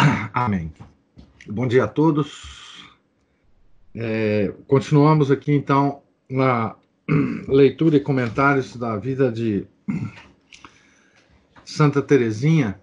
[0.32, 0.72] Amém.
[1.46, 2.88] Bom dia a todos.
[3.94, 6.76] É, continuamos aqui então na
[7.48, 9.66] leitura e comentários da vida de
[11.64, 12.80] Santa Teresinha,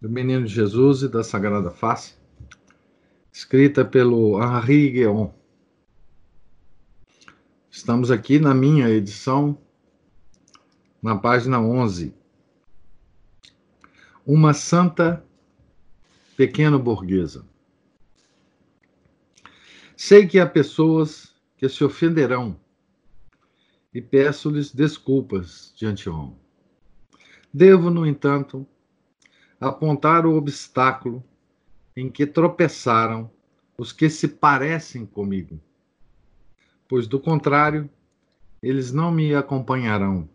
[0.00, 2.14] do Menino Jesus e da Sagrada Face,
[3.32, 5.30] escrita pelo Henri Guéon.
[7.70, 9.58] Estamos aqui na minha edição,
[11.02, 12.14] na página 11.
[14.24, 15.23] Uma santa
[16.36, 17.46] pequeno burguesa.
[19.96, 22.58] Sei que há pessoas que se ofenderão
[23.92, 26.36] e peço-lhes desculpas de antemão.
[27.52, 28.66] Devo, no entanto,
[29.60, 31.22] apontar o obstáculo
[31.96, 33.30] em que tropeçaram
[33.78, 35.60] os que se parecem comigo,
[36.88, 37.88] pois do contrário,
[38.60, 40.28] eles não me acompanharão.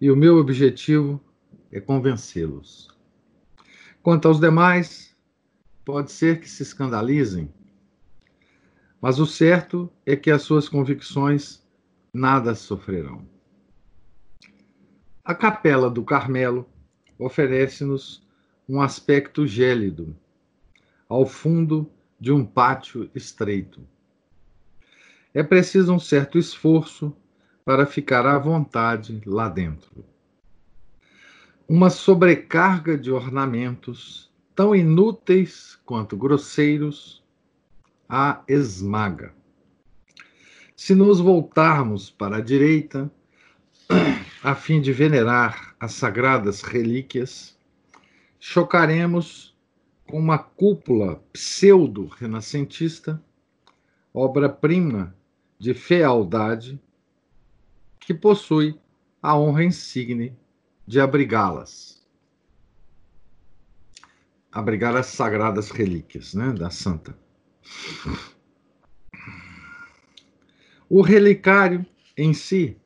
[0.00, 1.20] E o meu objetivo
[1.70, 2.95] é convencê-los.
[4.06, 5.16] Quanto aos demais,
[5.84, 7.52] pode ser que se escandalizem,
[9.02, 11.60] mas o certo é que as suas convicções
[12.14, 13.26] nada sofrerão.
[15.24, 16.68] A Capela do Carmelo
[17.18, 18.24] oferece-nos
[18.68, 20.16] um aspecto gélido,
[21.08, 21.90] ao fundo
[22.20, 23.80] de um pátio estreito.
[25.34, 27.12] É preciso um certo esforço
[27.64, 30.04] para ficar à vontade lá dentro
[31.68, 37.24] uma sobrecarga de ornamentos tão inúteis quanto grosseiros
[38.08, 39.34] a esmaga.
[40.76, 43.10] Se nos voltarmos para a direita,
[44.44, 47.58] a fim de venerar as sagradas relíquias,
[48.38, 49.56] chocaremos
[50.08, 53.20] com uma cúpula pseudo-renascentista,
[54.14, 55.16] obra-prima
[55.58, 56.80] de fealdade,
[57.98, 58.78] que possui
[59.20, 60.32] a honra insigne
[60.86, 62.06] de abrigá-las.
[64.52, 67.18] Abrigar as sagradas relíquias né, da santa.
[70.88, 71.84] O relicário
[72.16, 72.76] em si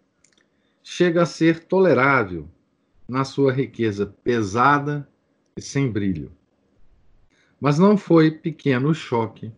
[0.83, 2.49] chega a ser tolerável
[3.07, 5.09] na sua riqueza pesada
[5.57, 6.33] e sem brilho.
[7.61, 9.53] Mas não foi pequeno o choque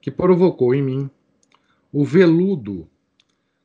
[0.00, 1.10] que provocou em mim
[1.92, 2.88] o veludo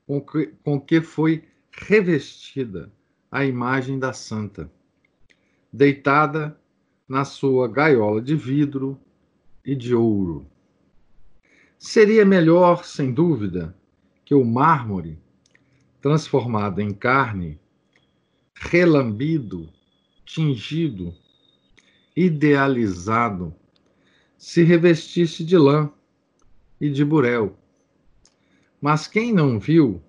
[0.08, 2.92] com que, com que foi revestida
[3.34, 4.72] a imagem da santa,
[5.72, 6.56] deitada
[7.10, 8.96] na sua gaiola de vidro
[9.66, 10.46] e de ouro.
[11.80, 13.76] Seria melhor, sem dúvida,
[14.24, 15.18] que o mármore,
[16.00, 17.60] transformado em carne,
[18.54, 19.68] relambido,
[20.24, 21.12] tingido,
[22.16, 23.52] idealizado,
[24.38, 25.92] se revestisse de lã
[26.80, 27.58] e de burel.
[28.80, 30.04] Mas quem não viu,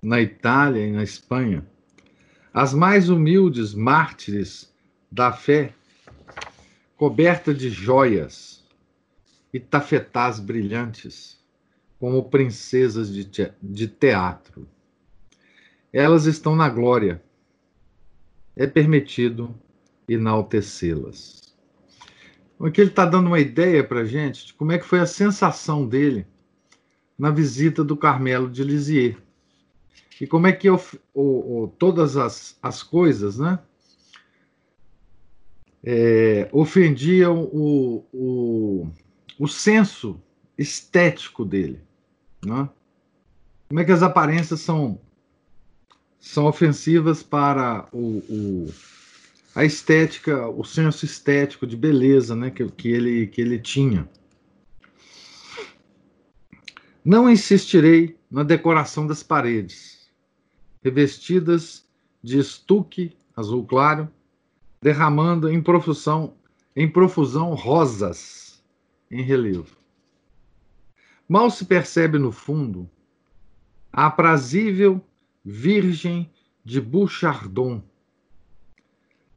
[0.00, 1.68] na Itália e na Espanha,
[2.52, 4.72] as mais humildes mártires
[5.10, 5.72] da fé,
[6.96, 8.64] coberta de joias
[9.52, 11.38] e tafetás brilhantes,
[11.98, 14.66] como princesas de, te de teatro.
[15.92, 17.22] Elas estão na glória.
[18.56, 19.54] É permitido
[20.08, 21.54] enaltecê-las.
[22.60, 25.86] Aqui ele está dando uma ideia para gente de como é que foi a sensação
[25.86, 26.26] dele
[27.18, 29.16] na visita do Carmelo de Lisieux.
[30.20, 30.78] E como é que o,
[31.14, 33.58] o, todas as, as coisas, né?
[35.82, 38.90] É, ofendiam o, o,
[39.38, 40.20] o senso
[40.58, 41.80] estético dele.
[42.44, 42.68] Né?
[43.68, 45.00] Como é que as aparências são,
[46.18, 48.74] são ofensivas para o, o,
[49.54, 52.50] a estética, o senso estético de beleza né?
[52.50, 54.06] que, que, ele, que ele tinha.
[57.02, 59.99] Não insistirei na decoração das paredes
[60.82, 61.86] revestidas
[62.22, 64.08] de estuque azul claro,
[64.82, 66.34] derramando em profusão,
[66.74, 68.62] em profusão rosas
[69.10, 69.76] em relevo.
[71.28, 72.88] Mal se percebe no fundo
[73.92, 75.04] a aprazível
[75.44, 76.30] Virgem
[76.64, 77.82] de Bouchardon,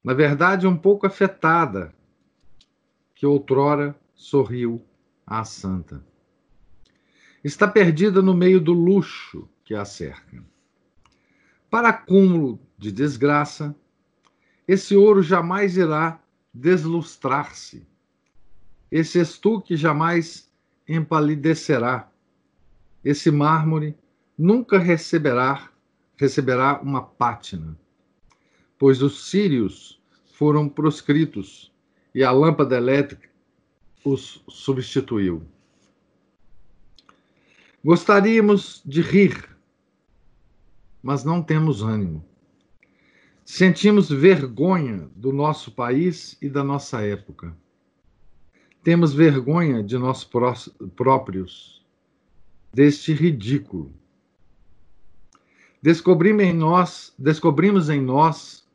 [0.04, 1.94] na verdade um pouco afetada,
[3.16, 4.84] que outrora sorriu
[5.26, 6.04] à santa.
[7.44, 10.44] Está perdida no meio do luxo que a cerca.
[11.74, 13.76] Para acúmulo de desgraça,
[14.68, 16.22] esse ouro jamais irá
[16.54, 17.88] deslustrar-se.
[18.92, 20.54] Esse estuque jamais
[20.88, 22.12] empalidecerá,
[23.04, 23.98] esse mármore
[24.38, 25.72] nunca receberá,
[26.16, 27.76] receberá uma pátina,
[28.78, 30.00] pois os sírios
[30.32, 31.74] foram proscritos
[32.14, 33.28] e a lâmpada elétrica
[34.06, 35.42] os substituiu.
[37.84, 39.53] Gostaríamos de rir,
[41.04, 42.26] mas não temos ânimo.
[43.44, 47.54] Sentimos vergonha do nosso país e da nossa época.
[48.82, 50.28] Temos vergonha de nós
[50.96, 51.86] próprios,
[52.74, 53.94] deste ridículo.
[55.82, 58.66] Descobrimos em nós, descobrimos em nós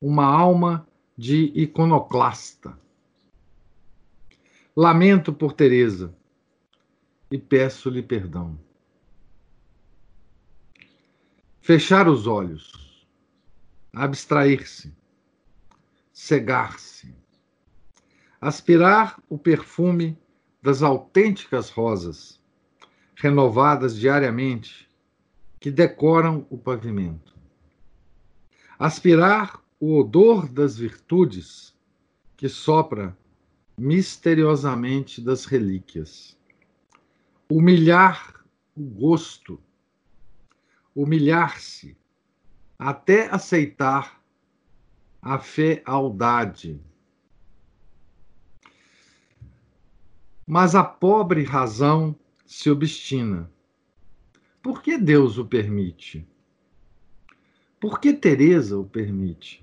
[0.00, 0.86] uma alma
[1.16, 2.76] de iconoclasta.
[4.74, 6.14] Lamento por Teresa
[7.30, 8.58] e peço-lhe perdão.
[11.66, 13.04] Fechar os olhos,
[13.92, 14.94] abstrair-se,
[16.12, 17.12] cegar-se,
[18.40, 20.16] aspirar o perfume
[20.62, 22.40] das autênticas rosas,
[23.16, 24.88] renovadas diariamente,
[25.58, 27.34] que decoram o pavimento.
[28.78, 31.76] Aspirar o odor das virtudes
[32.36, 33.18] que sopra
[33.76, 36.38] misteriosamente das relíquias.
[37.50, 38.44] Humilhar
[38.76, 39.60] o gosto,
[40.96, 41.94] humilhar-se,
[42.78, 44.18] até aceitar
[45.20, 46.80] a fealdade.
[50.46, 52.16] Mas a pobre razão
[52.46, 53.50] se obstina.
[54.62, 56.26] Por que Deus o permite?
[57.78, 59.62] Por que Teresa o permite?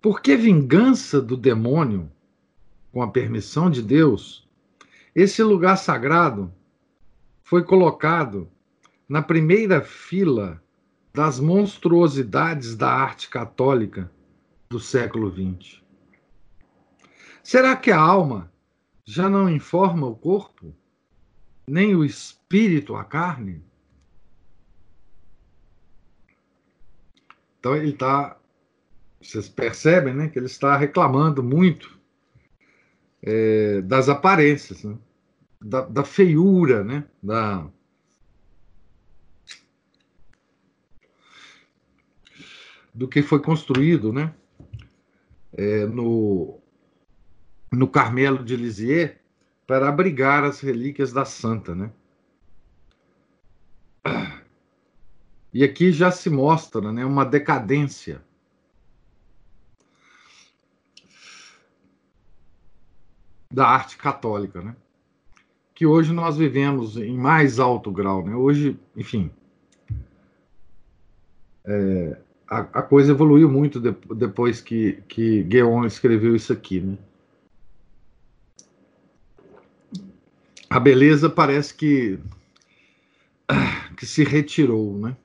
[0.00, 2.10] Por que vingança do demônio,
[2.92, 4.48] com a permissão de Deus,
[5.14, 6.52] esse lugar sagrado
[7.42, 8.48] foi colocado
[9.10, 10.62] na primeira fila
[11.12, 14.08] das monstruosidades da arte católica
[14.68, 15.82] do século XX?
[17.42, 18.52] Será que a alma
[19.04, 20.72] já não informa o corpo,
[21.66, 23.64] nem o espírito a carne?
[27.58, 28.38] Então ele está
[29.20, 31.98] vocês percebem né, que ele está reclamando muito
[33.20, 34.96] é, das aparências, né?
[35.60, 37.04] da, da, feiura, né?
[37.20, 37.68] da,
[43.00, 44.34] do que foi construído né?
[45.54, 46.60] É, no,
[47.72, 49.16] no Carmelo de Lisieux
[49.66, 51.74] para abrigar as relíquias da santa.
[51.74, 51.90] Né?
[55.50, 58.22] E aqui já se mostra né, uma decadência
[63.50, 64.76] da arte católica, né?
[65.74, 68.36] Que hoje nós vivemos em mais alto grau, né?
[68.36, 69.32] Hoje, enfim,
[71.64, 72.20] é,
[72.50, 76.98] a, a, coisa evoluiu muito de, depois que, que Guéon escreveu isso aqui, né?
[80.68, 82.18] A beleza parece que
[83.96, 85.16] que se retirou, né?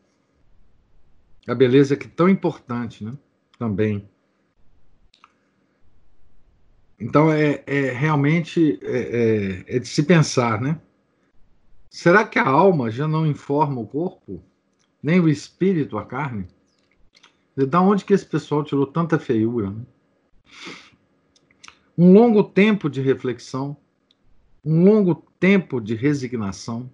[1.47, 3.13] A beleza que é tão importante, né?
[3.57, 4.07] Também
[6.99, 10.79] então, é, é realmente é, é, é, de se pensar, né?
[11.89, 14.43] Será que a alma já não informa o corpo?
[15.01, 16.47] Nem o espírito, a carne?
[17.55, 19.69] Da onde que esse pessoal tirou tanta feiura?
[19.69, 19.81] Né?
[21.97, 23.77] Um longo tempo de reflexão,
[24.63, 26.89] um longo tempo de resignação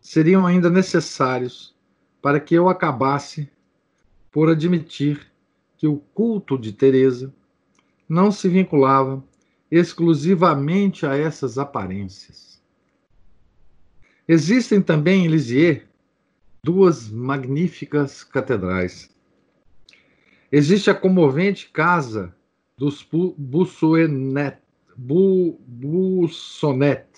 [0.00, 1.74] seriam ainda necessários
[2.20, 3.50] para que eu acabasse
[4.30, 5.32] por admitir
[5.78, 7.32] que o culto de Teresa
[8.06, 9.24] não se vinculava
[9.70, 12.62] exclusivamente a essas aparências.
[14.28, 15.82] Existem também em Lisieux
[16.62, 19.13] duas magníficas catedrais.
[20.56, 22.32] Existe a comovente casa
[22.78, 23.04] dos
[25.66, 27.08] Bussonnet.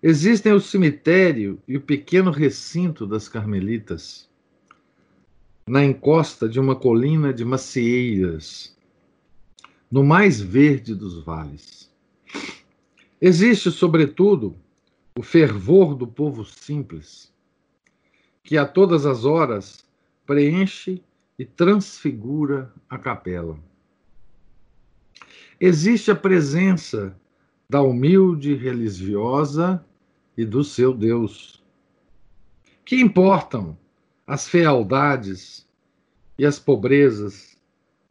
[0.00, 4.30] Existem o cemitério e o pequeno recinto das Carmelitas,
[5.66, 8.78] na encosta de uma colina de macieiras
[9.90, 11.92] no mais verde dos vales.
[13.20, 14.56] Existe, sobretudo,
[15.18, 17.34] o fervor do povo simples,
[18.44, 19.84] que a todas as horas
[20.24, 21.02] preenche
[21.38, 23.58] e transfigura a capela.
[25.60, 27.18] Existe a presença
[27.68, 29.84] da humilde religiosa
[30.36, 31.62] e do seu Deus.
[32.84, 33.76] Que importam
[34.26, 35.66] as fealdades
[36.38, 37.56] e as pobrezas,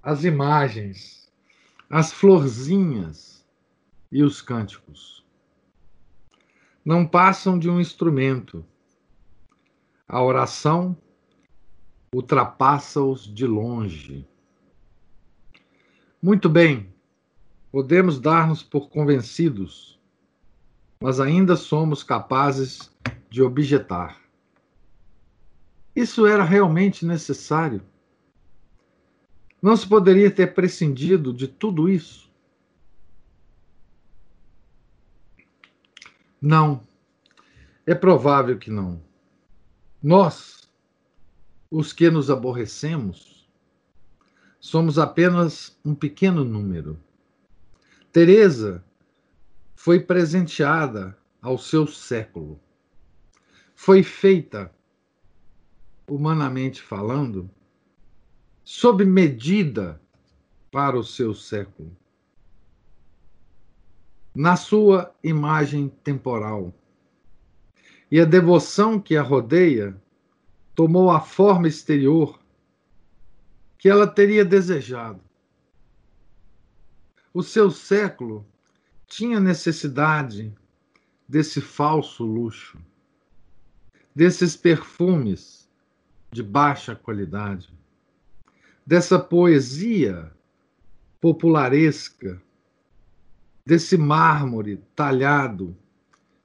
[0.02, 1.32] as imagens,
[1.90, 3.46] as florzinhas
[4.12, 5.24] e os cânticos.
[6.84, 8.66] Não passam de um instrumento.
[10.08, 10.98] A oração
[12.14, 14.28] ultrapassa-os de longe.
[16.22, 16.94] Muito bem,
[17.74, 20.00] Podemos dar-nos por convencidos,
[21.02, 22.96] mas ainda somos capazes
[23.32, 24.22] de objetar.
[25.96, 27.82] Isso era realmente necessário?
[29.60, 32.32] Não se poderia ter prescindido de tudo isso?
[36.40, 36.80] Não.
[37.88, 39.02] É provável que não.
[40.00, 40.63] Nós,
[41.74, 43.50] os que nos aborrecemos,
[44.60, 47.00] somos apenas um pequeno número.
[48.12, 48.86] Teresa
[49.76, 52.60] foi presenteada ao seu século.
[53.74, 54.72] Foi feita,
[56.08, 57.50] humanamente falando,
[58.64, 60.00] sob medida
[60.70, 61.92] para o seu século.
[64.36, 66.72] Na sua imagem temporal.
[68.12, 70.00] E a devoção que a rodeia
[70.76, 72.40] tomou a forma exterior
[73.78, 75.22] que ela teria desejado.
[77.34, 78.46] O seu século
[79.08, 80.54] tinha necessidade
[81.28, 82.80] desse falso luxo,
[84.16, 85.70] desses perfumes
[86.32, 87.74] de baixa qualidade,
[88.86, 90.32] dessa poesia
[91.20, 92.42] popularesca,
[93.66, 95.76] desse mármore talhado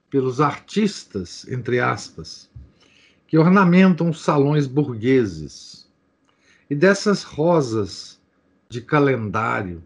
[0.09, 2.48] pelos artistas, entre aspas,
[3.29, 5.87] que ornamentam os salões burgueses,
[6.67, 8.19] e dessas rosas
[8.67, 9.83] de calendário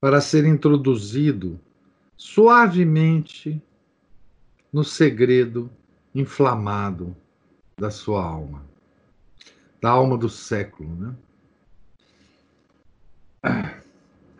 [0.00, 1.58] para ser introduzido
[2.16, 3.60] suavemente
[4.72, 5.68] no segredo
[6.14, 7.16] inflamado
[7.76, 8.64] da sua alma,
[9.80, 10.94] da alma do século.
[10.94, 11.14] Né?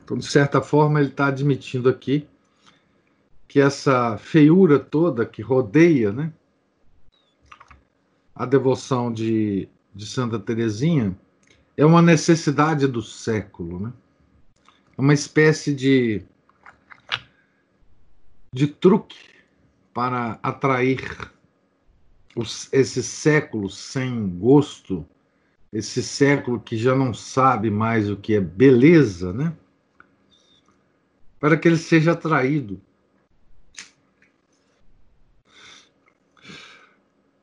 [0.04, 2.28] Então, de certa forma, ele está admitindo aqui
[3.48, 6.32] que essa feiura toda que rodeia né,
[8.34, 11.16] a devoção de, de Santa Teresinha
[11.76, 13.78] é uma necessidade do século.
[13.78, 13.92] Né?
[14.96, 16.22] É uma espécie de,
[18.52, 19.16] de truque
[19.92, 21.30] para atrair
[22.34, 25.06] os, esse século sem gosto,
[25.72, 29.52] esse século que já não sabe mais o que é beleza, né?
[31.38, 32.80] Para que ele seja atraído.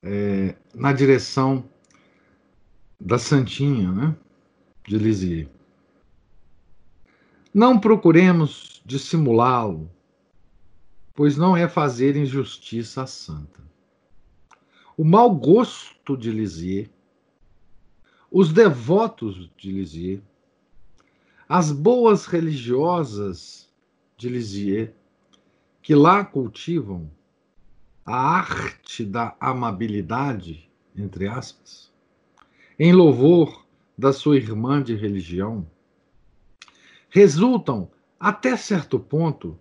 [0.04, 1.64] É, na direção
[3.00, 4.16] da Santinha, né?
[4.88, 5.48] De Lisieux.
[7.54, 9.92] Não procuremos dissimulá-lo,
[11.14, 13.62] pois não é fazer injustiça à santa.
[14.98, 16.90] O mau gosto de Lisieux,
[18.32, 20.24] os devotos de Lisieux,
[21.50, 23.70] as boas religiosas
[24.16, 24.94] de Lisieux,
[25.82, 27.12] que lá cultivam
[28.06, 31.92] a arte da amabilidade, entre aspas,
[32.80, 33.66] em louvor
[33.98, 35.68] da sua irmã de religião,
[37.10, 39.58] resultam, até certo ponto,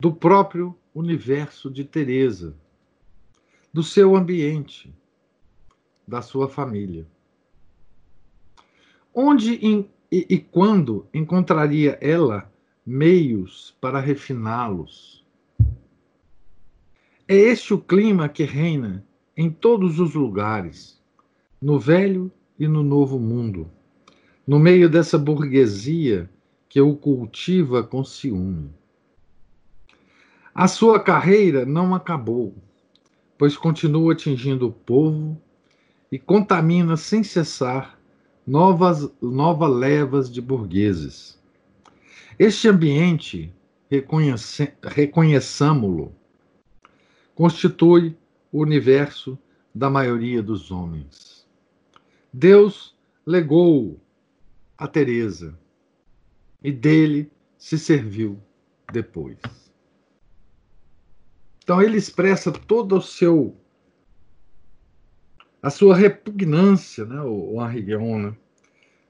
[0.00, 2.54] do próprio universo de Teresa,
[3.72, 4.94] do seu ambiente,
[6.06, 7.06] da sua família.
[9.14, 9.54] Onde
[10.10, 12.50] e, e quando encontraria ela
[12.84, 15.26] meios para refiná-los?
[17.30, 19.04] É este o clima que reina
[19.36, 20.98] em todos os lugares,
[21.60, 23.70] no velho e no novo mundo,
[24.46, 26.30] no meio dessa burguesia
[26.70, 28.70] que o cultiva com ciúme.
[30.54, 32.56] A sua carreira não acabou,
[33.36, 35.38] pois continua atingindo o povo
[36.10, 38.00] e contamina sem cessar
[38.46, 41.38] novas, novas levas de burgueses.
[42.38, 43.52] Este ambiente,
[43.90, 46.16] reconhece, reconheçamo-lo,
[47.38, 48.18] constitui
[48.50, 49.38] o universo
[49.72, 51.46] da maioria dos homens.
[52.32, 54.00] Deus legou
[54.76, 55.56] a Teresa
[56.60, 58.42] e dele se serviu
[58.92, 59.38] depois.
[61.62, 63.56] Então ele expressa todo o seu
[65.62, 68.36] a sua repugnância, né, o Henri Guion, né,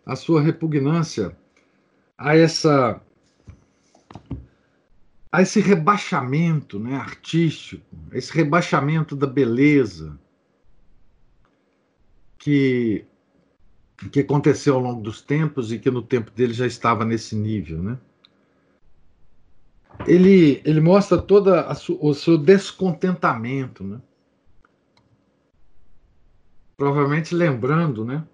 [0.05, 1.35] a sua repugnância
[2.19, 3.01] a essa
[5.31, 10.19] a esse rebaixamento, né, artístico, esse rebaixamento da beleza
[12.39, 13.05] que
[14.13, 17.83] que aconteceu ao longo dos tempos e que no tempo dele já estava nesse nível,
[17.83, 17.99] né?
[20.07, 21.51] Ele, ele mostra todo
[22.01, 24.01] o seu descontentamento, né?
[26.77, 28.25] Provavelmente lembrando, né?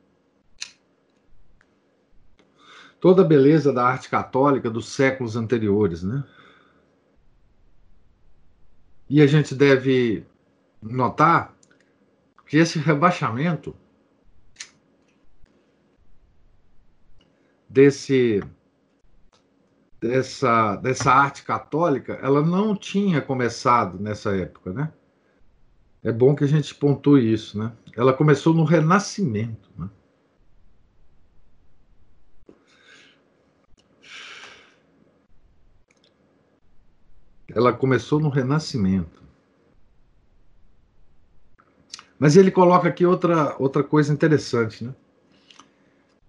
[3.01, 6.23] Toda a beleza da arte católica dos séculos anteriores, né?
[9.15, 10.27] E a gente deve
[10.83, 11.55] notar
[12.49, 13.73] que esse rebaixamento
[17.69, 18.43] desse
[20.01, 24.93] dessa, dessa arte católica, ela não tinha começado nessa época, né?
[26.03, 27.73] É bom que a gente pontue isso, né?
[27.97, 29.89] Ela começou no Renascimento, né?
[37.55, 39.23] Ela começou no Renascimento.
[42.19, 44.95] Mas ele coloca aqui outra, outra coisa interessante, né?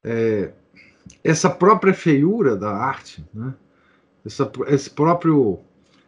[0.03, 0.53] É,
[1.23, 3.53] essa própria feiura da arte, né?
[4.23, 5.59] Essa, esse próprio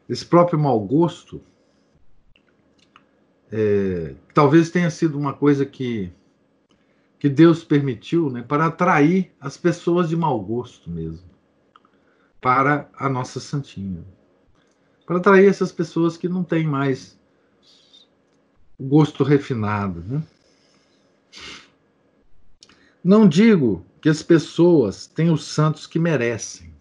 [0.10, 1.42] esse próprio mau gosto
[3.52, 6.12] é, talvez tenha sido uma coisa que
[7.20, 11.28] que Deus permitiu né, para atrair as pessoas de mau gosto mesmo
[12.40, 14.04] para a nossa santinha
[15.08, 17.18] para atrair essas pessoas que não têm mais
[18.80, 20.24] gosto refinado né?
[23.04, 26.78] não digo que as pessoas têm os santos que merecem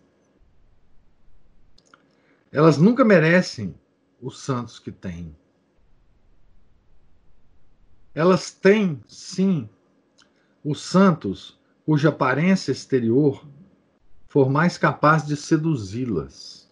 [2.57, 3.75] elas nunca merecem
[4.19, 5.37] os santos que têm.
[8.15, 9.69] Elas têm, sim,
[10.65, 13.47] os santos cuja aparência exterior
[14.27, 16.66] for mais capaz de seduzi-las.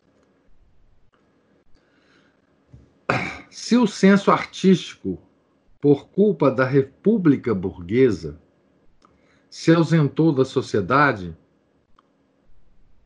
[3.55, 5.17] Se o senso artístico,
[5.81, 8.43] por culpa da república burguesa,
[9.49, 11.37] se ausentou da sociedade,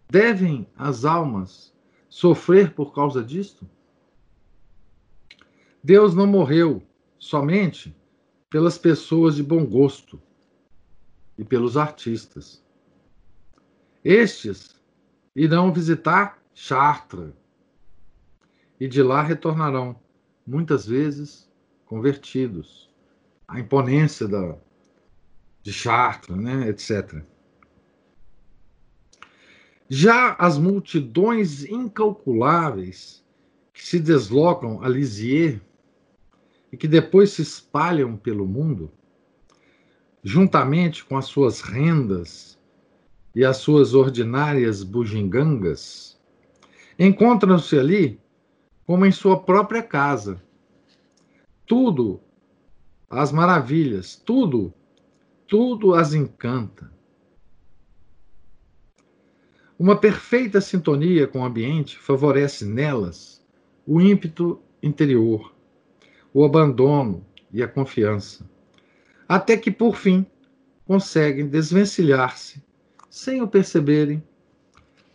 [0.09, 1.76] devem as almas
[2.09, 3.69] sofrer por causa disto?
[5.85, 6.83] Deus não morreu
[7.19, 7.95] somente
[8.49, 10.19] pelas pessoas de bom gosto
[11.37, 12.64] e pelos artistas.
[14.02, 14.83] Estes
[15.37, 17.35] irão visitar Chartres
[18.81, 20.08] e de lá retornarão,
[20.49, 21.47] muitas vezes
[21.85, 22.88] convertidos.
[23.47, 24.57] A imponência da,
[25.62, 27.23] de Chartres, né, etc.
[29.88, 33.25] Já as multidões incalculáveis
[33.72, 35.61] que se deslocam a Lisieux
[36.72, 38.90] e que depois se espalham pelo mundo,
[40.22, 42.59] juntamente com as suas rendas
[43.35, 46.18] e as suas ordinárias bugigangas,
[46.99, 48.20] encontram-se ali
[48.88, 50.42] como em sua própria casa.
[51.68, 52.20] Tudo
[53.11, 54.72] as maravilhas, tudo,
[55.46, 56.90] tudo as encanta.
[59.78, 63.46] Uma perfeita sintonia com o ambiente favorece nelas
[63.87, 65.54] o ímpeto interior,
[66.35, 68.48] o abandono e a confiança,
[69.28, 70.26] até que, por fim,
[70.85, 72.62] conseguem desvencilhar-se,
[73.09, 74.22] sem o perceberem,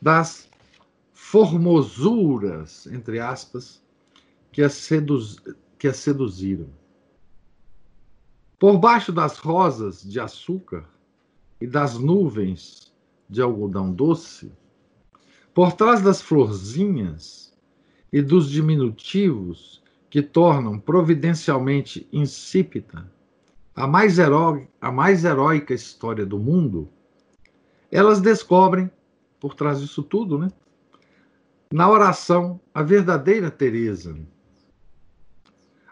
[0.02, 0.50] das
[1.14, 3.84] formosuras, entre aspas,
[4.52, 5.38] que as, seduz...
[5.84, 6.70] que as seduziram.
[8.58, 10.86] Por baixo das rosas de açúcar
[11.60, 12.94] e das nuvens
[13.30, 14.50] de algodão doce,
[15.54, 17.54] por trás das florzinhas
[18.14, 23.12] e dos diminutivos que tornam providencialmente insípida
[23.76, 26.88] a mais, heró a mais heróica história do mundo,
[27.92, 28.90] elas descobrem,
[29.38, 30.48] por trás disso tudo, né,
[31.70, 34.18] na oração, a verdadeira Teresa,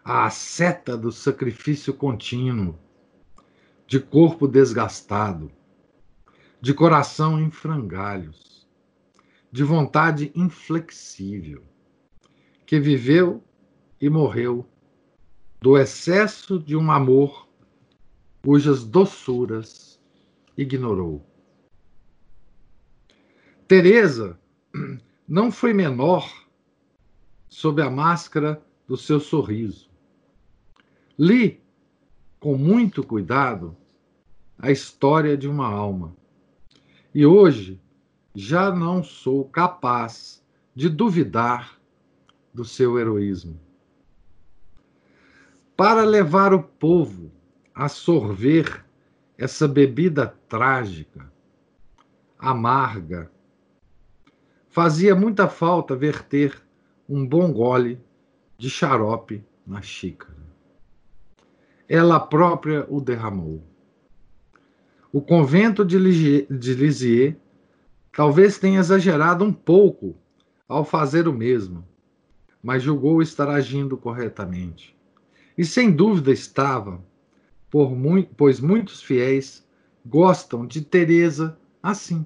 [0.03, 2.77] a seta do sacrifício contínuo,
[3.85, 5.51] de corpo desgastado,
[6.59, 8.67] de coração em frangalhos,
[9.51, 11.63] de vontade inflexível,
[12.65, 13.43] que viveu
[13.99, 14.67] e morreu
[15.59, 17.47] do excesso de um amor
[18.43, 20.01] cujas doçuras
[20.57, 21.23] ignorou.
[23.67, 24.39] Teresa
[25.27, 26.47] não foi menor
[27.47, 29.90] sob a máscara do seu sorriso.
[31.23, 31.61] Li
[32.39, 33.77] com muito cuidado
[34.57, 36.15] a história de uma alma
[37.13, 37.79] e hoje
[38.33, 41.79] já não sou capaz de duvidar
[42.51, 43.59] do seu heroísmo.
[45.77, 47.31] Para levar o povo
[47.71, 48.83] a sorver
[49.37, 51.31] essa bebida trágica,
[52.39, 53.31] amarga,
[54.69, 56.59] fazia muita falta verter
[57.07, 58.03] um bom gole
[58.57, 60.40] de xarope na xícara.
[61.93, 63.61] Ela própria o derramou.
[65.11, 67.35] O convento de, Lisieux
[68.15, 70.15] talvez tenha exagerado um pouco
[70.69, 71.85] ao fazer o mesmo,
[72.63, 74.97] mas julgou estar agindo corretamente.
[75.57, 77.03] E sem dúvida estava,
[77.73, 79.67] muito, pois muitos fiéis
[80.05, 82.25] gostam de Teresa assim.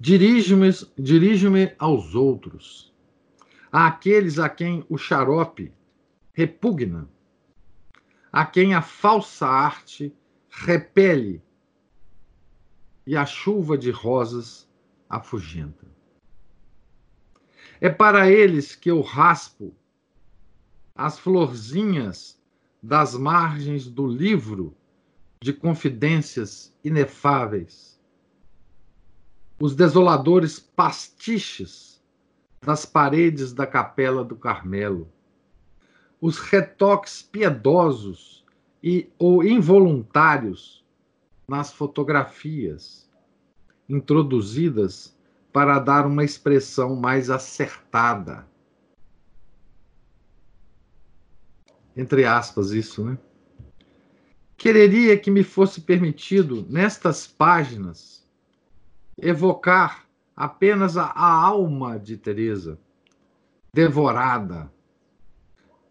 [0.00, 2.91] Dirijo-me dirijo aos outros,
[3.72, 5.72] àqueles a quem o xarope
[6.32, 7.08] repugna
[8.32, 10.14] a quem a falsa arte
[10.48, 11.42] repele
[13.06, 14.66] e a chuva de rosas
[15.08, 15.86] afugenta.
[17.80, 19.74] É para eles que eu raspo
[20.94, 22.40] as florzinhas
[22.82, 24.74] das margens do livro
[25.40, 28.00] de confidências inefáveis,
[29.60, 31.91] os desoladores pastiches
[32.62, 35.12] das paredes da capela do Carmelo,
[36.20, 38.44] os retoques piedosos
[38.82, 40.84] e ou involuntários
[41.48, 43.10] nas fotografias
[43.88, 45.16] introduzidas
[45.52, 48.46] para dar uma expressão mais acertada.
[51.96, 53.18] Entre aspas, isso, né?
[54.56, 58.24] Quereria que me fosse permitido, nestas páginas,
[59.18, 60.06] evocar
[60.42, 62.76] apenas a, a alma de Teresa,
[63.72, 64.72] devorada,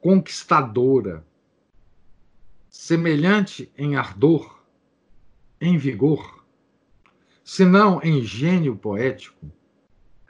[0.02, 1.26] conquistadora,
[2.70, 4.62] semelhante em ardor,
[5.62, 6.46] em vigor,
[7.46, 9.50] se não em gênio poético,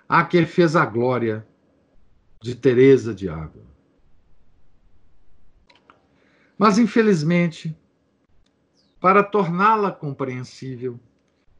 [0.07, 1.43] a que fez a glória
[2.39, 3.71] de Teresa de Ávila.
[6.59, 7.75] Mas, infelizmente,
[8.99, 10.99] para torná-la compreensível,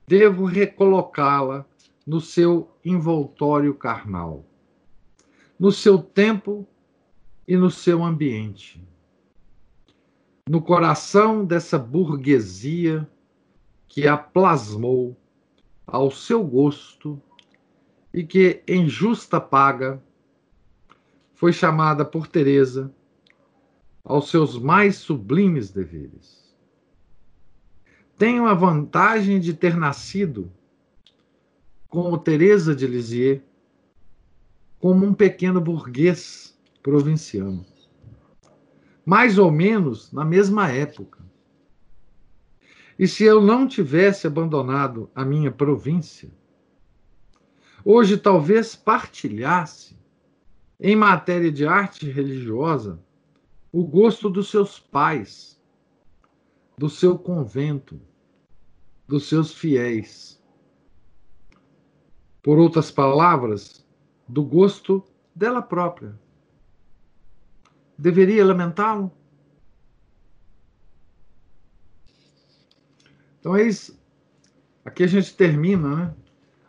[0.08, 1.66] devo recolocá-la
[2.12, 4.46] no seu envoltório carnal,
[5.58, 6.68] no seu tempo
[7.48, 8.86] e no seu ambiente,
[10.46, 13.10] no coração dessa burguesia
[13.88, 15.16] que a plasmou
[15.88, 17.18] ao seu gosto
[18.14, 20.04] e que, em justa paga,
[21.34, 22.94] foi chamada por Teresa
[24.04, 26.54] aos seus mais sublimes deveres.
[28.18, 30.52] Tenho a vantagem de ter nascido
[31.92, 33.42] como Teresa de Lisieux,
[34.80, 37.66] como um pequeno burguês provinciano.
[39.06, 41.22] Mais ou menos na mesma época.
[42.98, 46.32] E se eu não tivesse abandonado a minha província,
[47.84, 50.00] hoje talvez partilhasse,
[50.80, 53.04] em matéria de arte religiosa,
[53.70, 55.62] o gosto dos seus pais,
[56.78, 58.00] do seu convento,
[59.06, 60.41] dos seus fiéis
[62.42, 63.86] por outras palavras,
[64.28, 65.04] do gosto
[65.36, 66.18] dela própria.
[67.98, 69.12] Deveria lamentá-lo?
[73.40, 74.00] Então, é isso.
[74.84, 76.16] Aqui a gente termina né,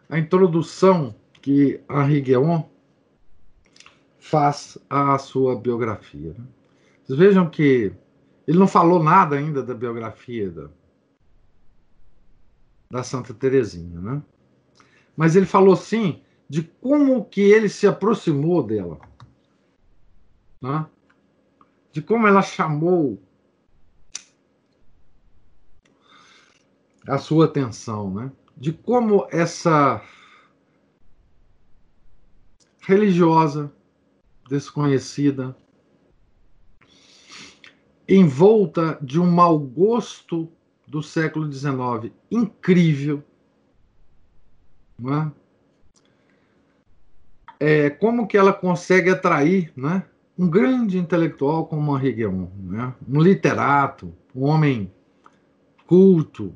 [0.09, 2.65] a introdução que Henri Guéon
[4.19, 6.35] faz à sua biografia.
[6.39, 6.45] Né?
[7.05, 7.93] Vocês vejam que
[8.47, 10.69] ele não falou nada ainda da biografia da,
[12.91, 14.23] da Santa Teresinha, né?
[15.23, 18.99] Mas ele falou sim de como que ele se aproximou dela,
[20.61, 20.85] né?
[21.93, 23.23] de como ela chamou
[27.07, 28.33] a sua atenção, né?
[28.57, 30.03] de como essa
[32.81, 33.73] religiosa
[34.49, 35.57] desconhecida,
[38.09, 40.51] envolta de um mau gosto
[40.85, 43.23] do século XIX incrível,
[44.99, 45.33] né?
[47.59, 50.05] É, como que ela consegue atrair né,
[50.37, 52.95] um grande intelectual como Henri Guéon, né?
[53.09, 54.93] um literato, um homem
[55.87, 56.53] culto,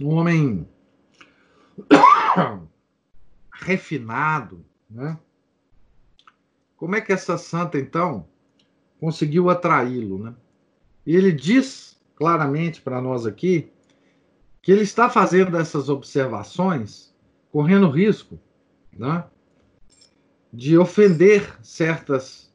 [0.00, 0.68] um homem
[3.52, 5.18] refinado, né?
[6.76, 8.26] Como é que essa santa, então,
[8.98, 10.34] conseguiu atraí-lo, né?
[11.06, 13.70] E ele diz claramente para nós aqui
[14.64, 17.14] que ele está fazendo essas observações
[17.52, 18.40] correndo risco
[18.90, 19.22] né,
[20.50, 22.50] de ofender certas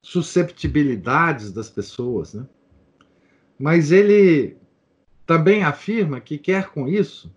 [0.00, 2.32] susceptibilidades das pessoas.
[2.32, 2.46] Né?
[3.58, 4.56] Mas ele
[5.26, 7.34] também afirma que quer com isso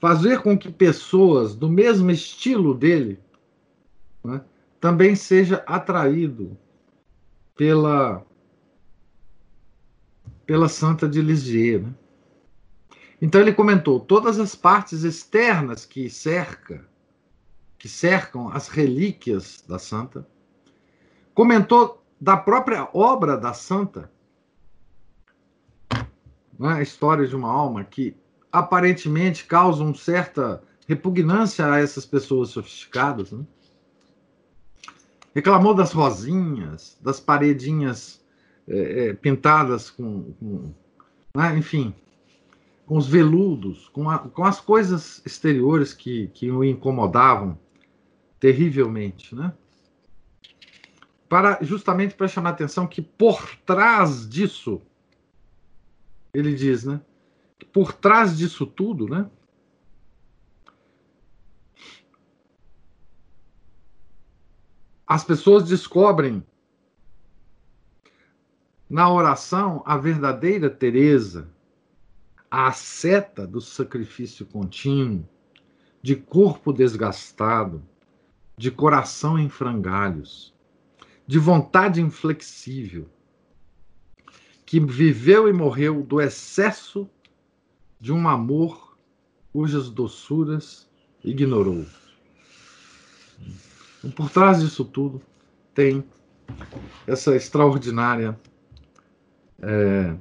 [0.00, 3.20] fazer com que pessoas do mesmo estilo dele
[4.24, 4.44] né,
[4.80, 6.58] também seja atraído
[7.54, 8.26] pela
[10.46, 11.82] pela Santa de Lisieux.
[11.82, 11.94] Né?
[13.20, 16.84] Então ele comentou todas as partes externas que cerca,
[17.78, 20.26] que cercam as relíquias da Santa.
[21.32, 24.10] Comentou da própria obra da Santa,
[26.58, 26.74] né?
[26.74, 28.16] a história de uma alma que
[28.52, 33.32] aparentemente causa uma certa repugnância a essas pessoas sofisticadas.
[33.32, 33.44] Né?
[35.34, 38.23] Reclamou das rosinhas, das paredinhas
[38.68, 40.74] é, é, pintadas com, com
[41.36, 41.94] né, enfim,
[42.86, 47.58] com os veludos, com, a, com as coisas exteriores que, que o incomodavam
[48.38, 49.52] terrivelmente, né?
[51.28, 54.80] Para justamente para chamar a atenção que por trás disso
[56.32, 57.00] ele diz, né?
[57.72, 59.28] Por trás disso tudo, né?
[65.06, 66.44] As pessoas descobrem
[68.88, 71.48] na oração a verdadeira Teresa,
[72.50, 75.28] a seta do sacrifício contínuo,
[76.02, 77.82] de corpo desgastado,
[78.56, 80.54] de coração em frangalhos,
[81.26, 83.08] de vontade inflexível,
[84.66, 87.08] que viveu e morreu do excesso
[88.00, 88.96] de um amor
[89.52, 90.88] cujas doçuras
[91.24, 91.86] ignorou.
[94.14, 95.22] Por trás disso tudo
[95.72, 96.04] tem
[97.06, 98.38] essa extraordinária
[99.64, 100.16] é,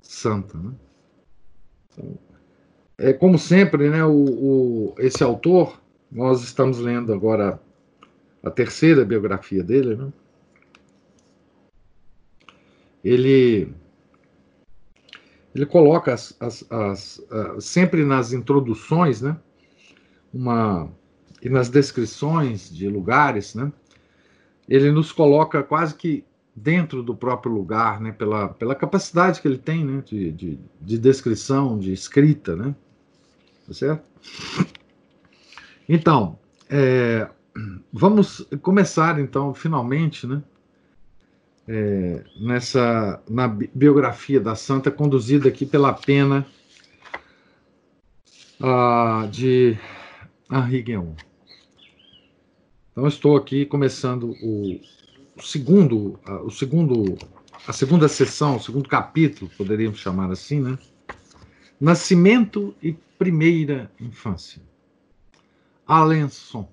[0.00, 0.58] santa.
[0.58, 0.72] Né?
[1.92, 2.18] Então,
[2.98, 7.60] é, como sempre, né, o, o, esse autor, nós estamos lendo agora
[8.42, 10.12] a terceira biografia dele, né?
[13.04, 13.72] ele
[15.54, 17.20] ele coloca as, as, as,
[17.58, 19.36] sempre nas introduções, né,
[20.32, 20.88] uma
[21.42, 23.72] e nas descrições de lugares, né,
[24.68, 26.24] ele nos coloca quase que
[26.62, 30.98] dentro do próprio lugar, né, pela, pela capacidade que ele tem, né, de, de, de
[30.98, 32.74] descrição, de escrita, né,
[33.66, 34.04] tá certo?
[35.88, 37.28] Então, é,
[37.92, 40.42] vamos começar então, finalmente, né,
[41.66, 46.44] é, nessa na biografia da santa conduzida aqui pela pena
[49.30, 49.78] de
[50.50, 50.84] Henri.
[52.90, 54.80] Então estou aqui começando o
[55.42, 57.16] segundo, o segundo,
[57.66, 60.78] a segunda sessão, o segundo capítulo, poderíamos chamar assim, né?
[61.80, 64.62] Nascimento e primeira infância.
[65.86, 66.70] Alençon.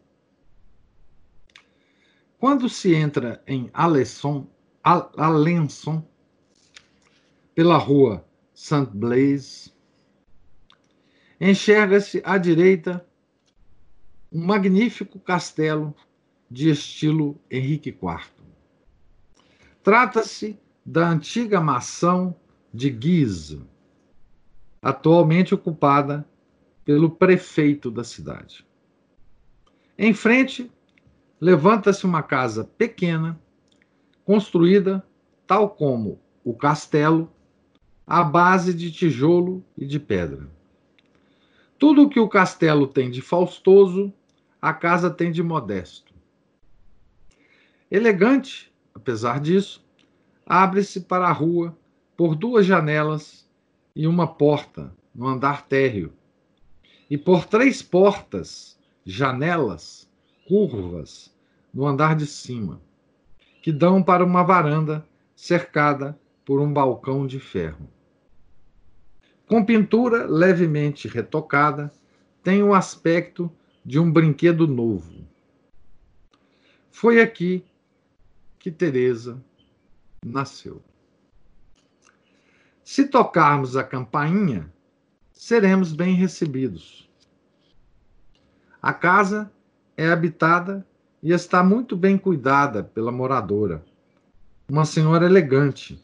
[2.39, 4.47] Quando se entra em Alençon,
[4.83, 6.07] Alençon,
[7.55, 9.73] pela rua Saint Blaise,
[11.41, 13.05] enxerga-se à direita
[14.31, 15.95] um magnífico castelo
[16.49, 18.36] de estilo Henrique IV.
[19.87, 22.35] Trata-se da antiga mansão
[22.73, 23.61] de Guise,
[24.81, 26.27] atualmente ocupada
[26.83, 28.67] pelo prefeito da cidade.
[29.97, 30.69] Em frente,
[31.39, 33.39] levanta-se uma casa pequena
[34.25, 35.07] construída,
[35.47, 37.31] tal como o castelo,
[38.05, 40.51] à base de tijolo e de pedra.
[41.79, 44.13] Tudo o que o castelo tem de faustoso,
[44.61, 46.13] a casa tem de modesto.
[47.89, 49.85] Elegante, apesar disso,
[50.45, 51.77] abre-se para a rua
[52.17, 53.47] por duas janelas
[53.95, 56.13] e uma porta no andar térreo,
[57.09, 60.09] e por três portas, janelas,
[60.47, 61.33] curvas,
[61.73, 62.81] no andar de cima
[63.61, 65.05] que dão para uma varanda
[65.35, 67.89] cercada por um balcão de ferro.
[69.45, 71.91] Com pintura levemente retocada,
[72.41, 73.51] tem o aspecto
[73.83, 75.27] de um brinquedo novo.
[76.89, 77.63] Foi aqui
[78.59, 79.43] que Teresa
[80.25, 80.81] nasceu.
[82.83, 84.71] Se tocarmos a campainha,
[85.31, 87.09] seremos bem recebidos.
[88.81, 89.51] A casa
[89.95, 90.87] é habitada
[91.21, 93.83] e está muito bem cuidada pela moradora,
[94.69, 96.03] uma senhora elegante,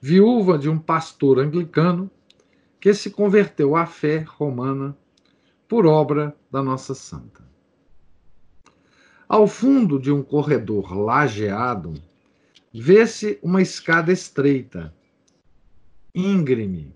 [0.00, 2.10] viúva de um pastor anglicano
[2.80, 4.96] que se converteu à fé romana
[5.66, 7.42] por obra da Nossa Santa.
[9.28, 11.94] Ao fundo de um corredor lajeado,
[12.72, 14.94] vê-se uma escada estreita,
[16.14, 16.94] íngreme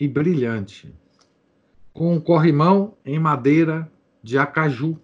[0.00, 0.94] e brilhante,
[1.92, 3.90] com um corrimão em madeira
[4.22, 4.98] de acaju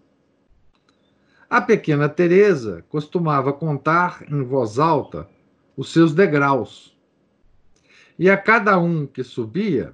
[1.51, 5.29] a pequena Teresa costumava contar em voz alta
[5.77, 6.97] os seus degraus.
[8.17, 9.93] E a cada um que subia,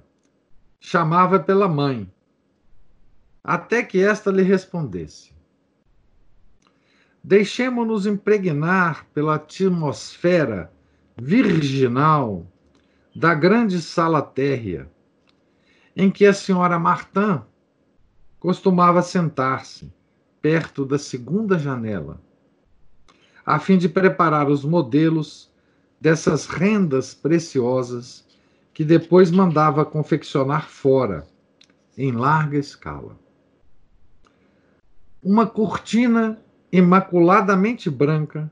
[0.79, 2.07] chamava pela mãe,
[3.43, 5.33] até que esta lhe respondesse.
[7.27, 10.71] Deixemo-nos impregnar pela atmosfera
[11.17, 12.47] virginal
[13.13, 14.89] da grande sala térrea,
[15.93, 17.41] em que a senhora Martin
[18.39, 19.91] costumava sentar-se,
[20.41, 22.21] perto da segunda janela,
[23.45, 25.51] a fim de preparar os modelos
[25.99, 28.25] dessas rendas preciosas
[28.73, 31.27] que depois mandava confeccionar fora,
[31.97, 33.19] em larga escala.
[35.21, 38.51] Uma cortina imaculadamente branca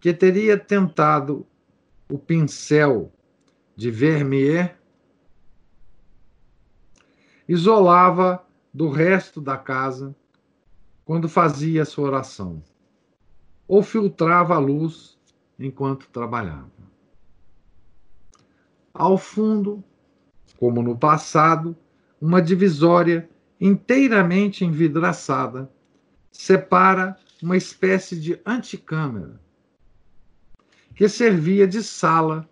[0.00, 1.46] que teria tentado
[2.10, 3.12] o pincel
[3.76, 4.78] de Vermeer
[7.48, 10.14] isolava do resto da casa
[11.04, 12.62] quando fazia sua oração,
[13.68, 15.18] ou filtrava a luz
[15.58, 16.70] enquanto trabalhava.
[18.92, 19.84] Ao fundo,
[20.58, 21.76] como no passado,
[22.20, 23.28] uma divisória
[23.60, 25.70] inteiramente envidraçada
[26.32, 29.38] separa uma espécie de anticâmara
[30.94, 32.48] que servia de sala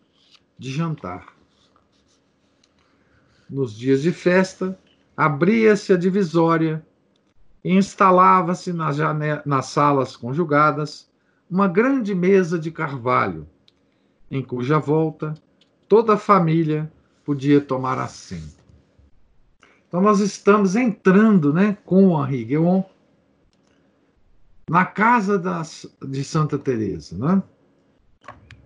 [0.59, 1.35] de jantar.
[3.48, 4.78] Nos dias de festa,
[5.16, 6.85] abria-se a divisória
[7.64, 8.98] e instalava-se nas,
[9.46, 11.11] nas salas conjugadas
[11.50, 13.48] uma grande mesa de carvalho,
[14.31, 15.33] em cuja volta
[15.88, 16.92] toda a família
[17.24, 18.62] podia tomar assento.
[19.88, 22.85] Então nós estamos entrando, né, com Henri Guéon
[24.72, 27.42] na casa das, de Santa Teresa, né?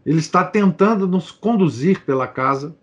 [0.04, 2.78] Ele está tentando nos conduzir pela casa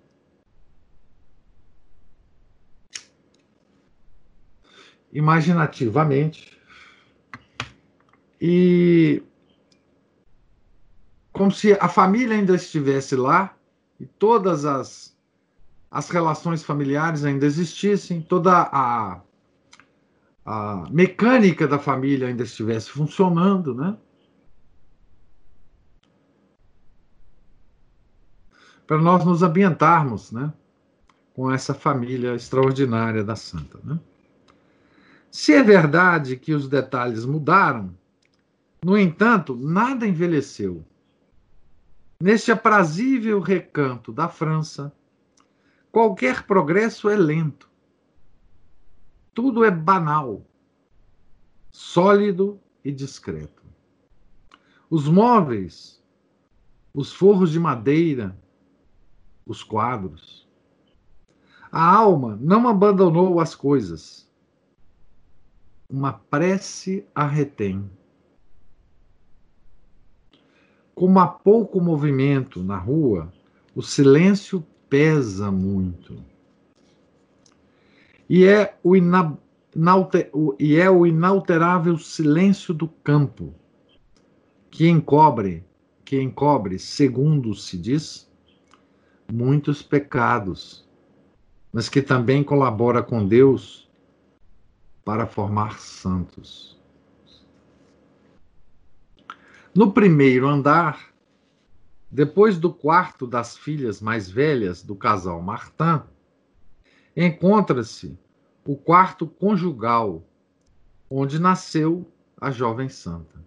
[5.13, 6.59] imaginativamente
[8.41, 9.23] e
[11.31, 13.55] como se a família ainda estivesse lá
[14.01, 15.15] e todas as,
[15.89, 19.21] as relações familiares ainda existissem, toda a,
[20.45, 23.97] a mecânica da família ainda estivesse funcionando, né?
[28.85, 30.53] Para nós nos ambientarmos, né?
[31.33, 33.99] Com essa família extraordinária da Santa, né?
[35.31, 37.95] Se é verdade que os detalhes mudaram,
[38.83, 40.85] no entanto, nada envelheceu.
[42.21, 44.93] Neste aprazível recanto da França,
[45.91, 47.72] qualquer progresso é lento.
[49.33, 50.45] Tudo é banal,
[51.71, 53.63] sólido e discreto.
[54.89, 56.03] Os móveis,
[56.93, 58.37] os forros de madeira,
[59.45, 60.47] os quadros.
[61.71, 64.31] A alma não abandonou as coisas
[65.89, 67.87] uma prece a retém.
[70.95, 73.31] Como há pouco movimento na rua,
[73.75, 76.32] o silêncio pesa muito.
[78.29, 83.53] E é o, inalter, e é o inalterável silêncio do campo
[84.71, 85.63] que encobre,
[86.03, 88.31] que encobre, segundo se diz,
[89.31, 90.87] muitos pecados,
[91.71, 93.89] mas que também colabora com Deus
[95.03, 96.81] para formar santos.
[99.75, 101.13] No primeiro andar,
[102.09, 106.01] depois do quarto das filhas mais velhas do casal Martin,
[107.15, 108.17] encontra-se
[108.65, 110.23] o quarto conjugal,
[111.09, 113.43] onde nasceu a jovem santa.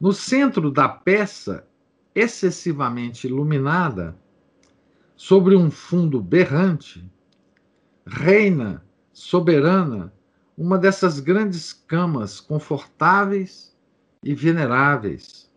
[0.00, 1.66] No centro da peça,
[2.14, 4.16] excessivamente iluminada,
[5.16, 7.08] sobre um fundo berrante,
[8.06, 10.12] reina soberana,
[10.56, 13.76] uma dessas grandes camas confortáveis
[14.22, 15.50] e veneráveis,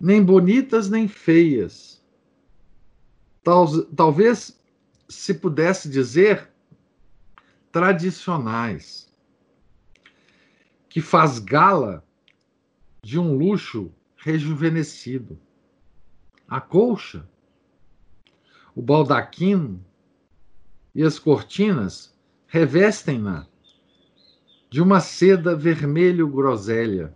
[0.00, 2.04] nem bonitas nem feias.
[3.42, 4.60] Tal, talvez
[5.08, 6.50] se pudesse dizer
[7.70, 9.12] tradicionais,
[10.88, 12.04] que faz gala
[13.02, 15.38] de um luxo rejuvenescido.
[16.48, 17.28] A colcha,
[18.74, 19.84] o baldaquino
[20.94, 22.16] e as cortinas
[22.46, 23.46] revestem-na
[24.70, 27.14] de uma seda vermelho groselha,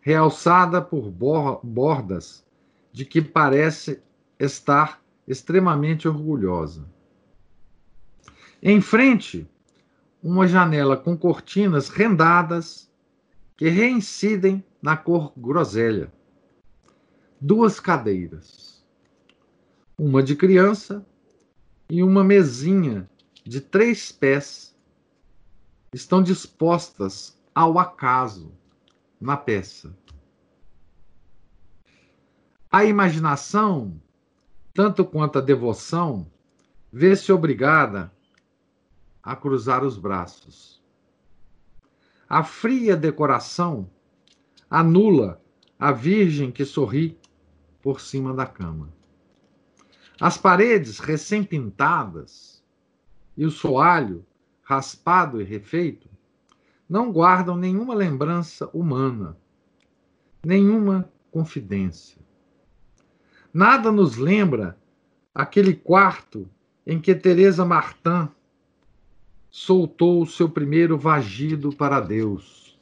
[0.00, 2.46] realçada por bordas
[2.92, 4.02] de que parece
[4.38, 6.86] estar extremamente orgulhosa.
[8.62, 9.48] Em frente,
[10.22, 12.90] uma janela com cortinas rendadas
[13.56, 16.12] que reincidem na cor groselha.
[17.40, 18.84] Duas cadeiras,
[19.98, 21.06] uma de criança
[21.88, 23.08] e uma mesinha
[23.44, 24.76] de três pés
[25.92, 28.52] estão dispostas ao acaso
[29.20, 29.96] na peça.
[32.70, 34.00] A imaginação,
[34.76, 36.30] tanto quanto a devoção,
[36.92, 38.12] vê-se obrigada
[39.22, 40.82] a cruzar os braços.
[42.28, 43.90] A fria decoração
[44.68, 45.40] anula
[45.78, 47.18] a Virgem que sorri
[47.80, 48.92] por cima da cama.
[50.20, 52.62] As paredes recém-pintadas
[53.34, 54.26] e o soalho,
[54.62, 56.10] raspado e refeito,
[56.86, 59.38] não guardam nenhuma lembrança humana,
[60.44, 62.25] nenhuma confidência.
[63.56, 64.76] Nada nos lembra
[65.34, 66.46] aquele quarto
[66.86, 68.28] em que Teresa Martin
[69.48, 72.78] soltou o seu primeiro vagido para Deus.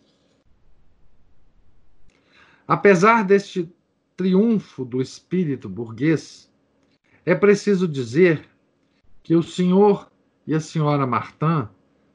[2.66, 3.72] Apesar deste
[4.16, 6.52] triunfo do espírito burguês,
[7.24, 8.44] é preciso dizer
[9.22, 10.10] que o senhor
[10.44, 11.68] e a senhora Martin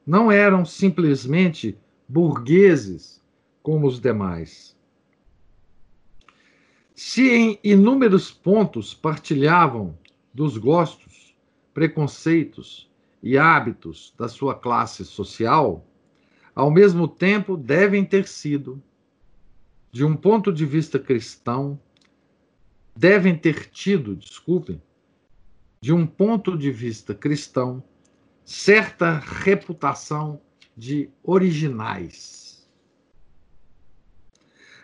[0.06, 3.24] não eram simplesmente burgueses
[3.62, 4.78] como os demais.
[7.02, 9.98] Se em inúmeros pontos partilhavam
[10.34, 11.34] dos gostos,
[11.72, 12.90] preconceitos
[13.22, 15.82] e hábitos da sua classe social,
[16.54, 18.82] ao mesmo tempo devem ter sido,
[19.90, 21.80] de um ponto de vista cristão,
[22.94, 24.80] devem ter tido, desculpem,
[25.80, 27.82] de um ponto de vista cristão,
[28.44, 30.38] certa reputação
[30.76, 32.39] de originais.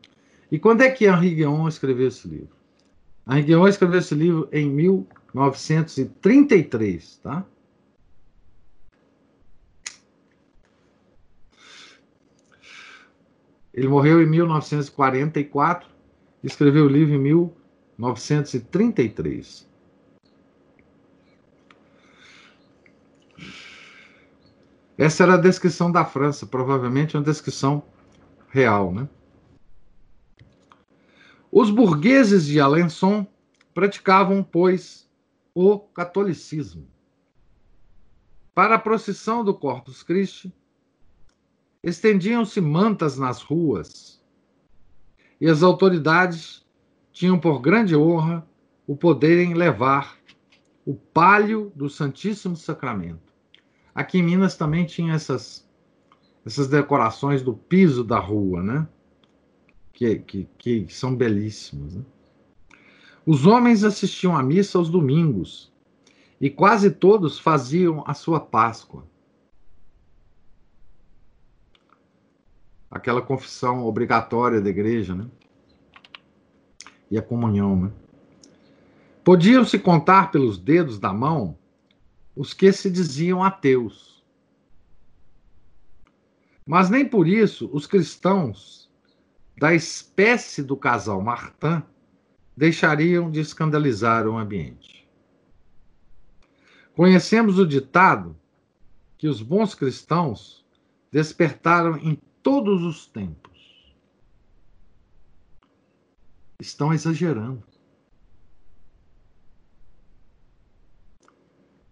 [0.53, 2.55] E quando é que Henri Guéon escreveu esse livro?
[3.29, 7.45] Henri Guéon escreveu esse livro em 1933, tá?
[13.73, 15.89] Ele morreu em 1944
[16.43, 19.68] e escreveu o livro em 1933.
[24.99, 27.85] Essa era a descrição da França, provavelmente uma descrição
[28.49, 29.09] real, né?
[31.53, 33.25] Os burgueses de Alençon
[33.73, 35.09] praticavam, pois,
[35.55, 36.89] o catolicismo.
[38.53, 40.53] Para a procissão do Corpus Christi,
[41.81, 44.21] estendiam-se mantas nas ruas,
[45.41, 46.67] e as autoridades
[47.13, 48.45] tinham por grande honra
[48.85, 50.19] o poderem levar
[50.85, 53.28] o palio do Santíssimo Sacramento.
[53.99, 55.69] Aqui em Minas também tinha essas,
[56.47, 58.87] essas decorações do piso da rua, né?
[59.93, 61.97] Que, que, que são belíssimas.
[61.97, 62.05] Né?
[63.27, 65.73] Os homens assistiam à missa aos domingos
[66.41, 69.05] e quase todos faziam a sua Páscoa.
[72.89, 75.27] aquela confissão obrigatória da igreja, né?
[77.11, 77.91] E a comunhão, né?
[79.25, 81.59] Podiam-se contar pelos dedos da mão
[82.39, 84.25] os que se diziam ateus.
[86.65, 88.89] Mas nem por isso os cristãos
[89.57, 91.83] da espécie do casal Martin
[92.57, 95.09] deixariam de escandalizar o ambiente.
[96.95, 98.39] Conhecemos o ditado
[99.17, 100.65] que os bons cristãos
[101.11, 103.97] despertaram em todos os tempos.
[106.61, 107.67] Estão exagerando.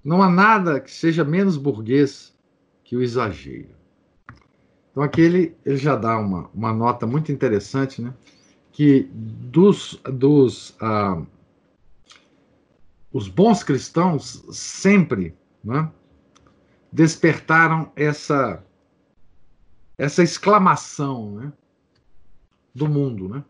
[0.06, 2.32] Não há nada que seja menos burguês
[2.84, 3.74] que o exagero.
[4.88, 8.14] Então aqui ele, ele já dá uma, uma nota muito interessante, né?
[8.70, 11.20] Que dos, dos ah,
[13.12, 15.90] os bons cristãos sempre né,
[16.92, 18.64] despertaram essa
[19.98, 21.52] essa exclamação né,
[22.72, 23.44] do mundo, né?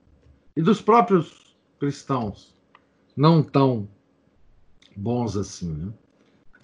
[0.57, 2.57] E dos próprios cristãos,
[3.15, 3.87] não tão
[4.97, 5.93] bons assim, né?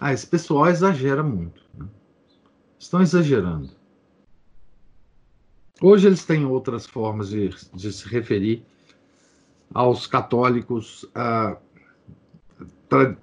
[0.04, 1.62] Ah, esse pessoal exagera muito.
[1.78, 1.86] Né?
[2.76, 3.70] Estão exagerando.
[5.80, 8.64] Hoje eles têm outras formas de, de se referir
[9.72, 11.56] aos católicos, ah,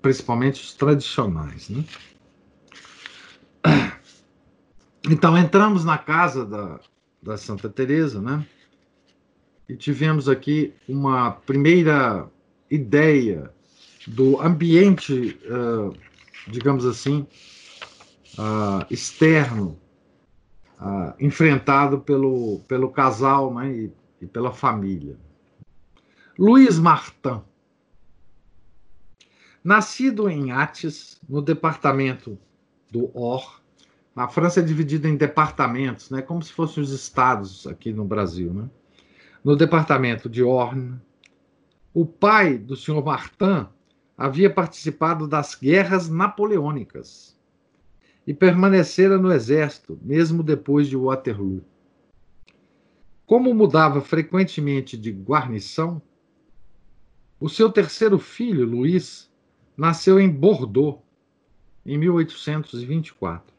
[0.01, 1.67] principalmente os tradicionais.
[1.67, 1.83] Né?
[5.03, 6.79] Então entramos na casa da,
[7.21, 8.45] da Santa Teresa, né?
[9.67, 12.25] E tivemos aqui uma primeira
[12.71, 13.51] ideia
[14.07, 15.93] do ambiente, uh,
[16.47, 17.27] digamos assim,
[18.37, 19.79] uh, externo,
[20.79, 23.71] uh, enfrentado pelo, pelo casal, né?
[23.71, 25.17] E e pela família.
[26.37, 27.41] Luiz Martin,
[29.63, 32.37] nascido em Ates, no departamento
[32.91, 33.61] do Or,
[34.15, 38.53] a França é dividida em departamentos, né, como se fossem os estados aqui no Brasil.
[38.53, 38.69] Né?
[39.43, 40.99] No departamento de Orne,
[41.93, 43.67] o pai do senhor Martin
[44.19, 47.39] havia participado das guerras napoleônicas
[48.27, 51.63] e permanecera no exército, mesmo depois de Waterloo.
[53.25, 56.01] Como mudava frequentemente de guarnição,
[57.39, 59.31] o seu terceiro filho, Luís,
[59.77, 61.01] nasceu em Bordeaux,
[61.85, 63.55] em 1824.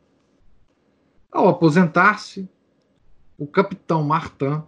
[1.33, 2.47] Ao aposentar-se,
[3.39, 4.63] o capitão Martin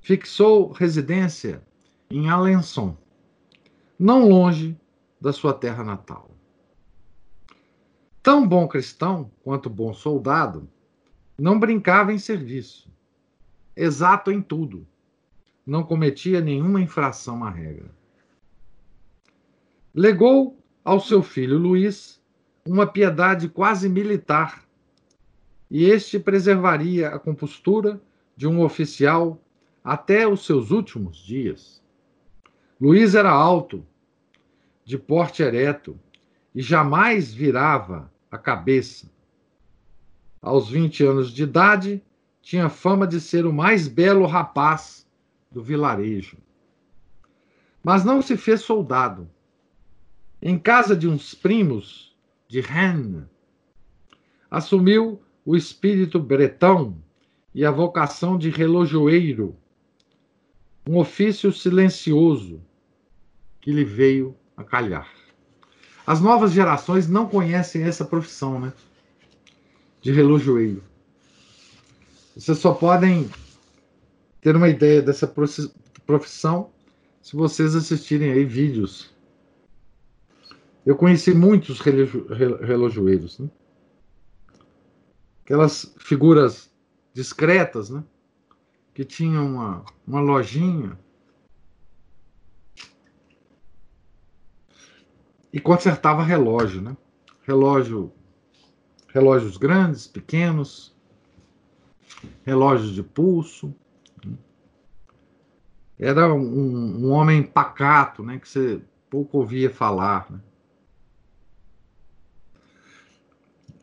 [0.00, 1.62] fixou residência
[2.10, 2.96] em Alençon,
[3.96, 4.76] não longe
[5.20, 6.30] da sua terra natal.
[8.22, 10.68] Tão bom cristão quanto bom soldado,
[11.38, 12.90] não brincava em serviço,
[13.76, 14.86] exato em tudo,
[15.64, 17.90] não cometia nenhuma infração à regra.
[19.94, 22.20] Legou ao seu filho Luís
[22.66, 24.64] uma piedade quase militar
[25.70, 28.00] e este preservaria a compostura
[28.36, 29.40] de um oficial
[29.82, 31.82] até os seus últimos dias.
[32.80, 33.86] Luiz era alto,
[34.88, 36.00] de porte ereto,
[36.54, 39.12] e jamais virava a cabeça.
[40.40, 42.02] Aos 20 anos de idade,
[42.40, 45.06] tinha fama de ser o mais belo rapaz
[45.52, 46.38] do vilarejo.
[47.84, 49.28] Mas não se fez soldado.
[50.40, 52.16] Em casa de uns primos
[52.48, 53.24] de Rennes,
[54.50, 56.96] assumiu o espírito bretão
[57.54, 59.54] e a vocação de relojoeiro,
[60.88, 62.62] um ofício silencioso
[63.60, 65.08] que lhe veio a calhar.
[66.06, 68.72] As novas gerações não conhecem essa profissão, né?
[70.02, 70.82] De relojoeiro.
[72.36, 73.30] Vocês só podem
[74.40, 75.32] ter uma ideia dessa
[76.06, 76.70] profissão
[77.22, 79.10] se vocês assistirem aí vídeos.
[80.84, 83.48] Eu conheci muitos relojoeiros, né?
[85.48, 86.70] aquelas figuras
[87.14, 88.04] discretas, né?
[88.92, 90.98] Que tinham uma, uma lojinha.
[95.52, 96.96] E consertava relógio, né?
[97.42, 98.12] Relógio,
[99.08, 100.94] relógios grandes, pequenos,
[102.44, 103.74] relógios de pulso.
[105.98, 108.38] Era um, um homem pacato, né?
[108.38, 110.40] Que você pouco ouvia falar, né?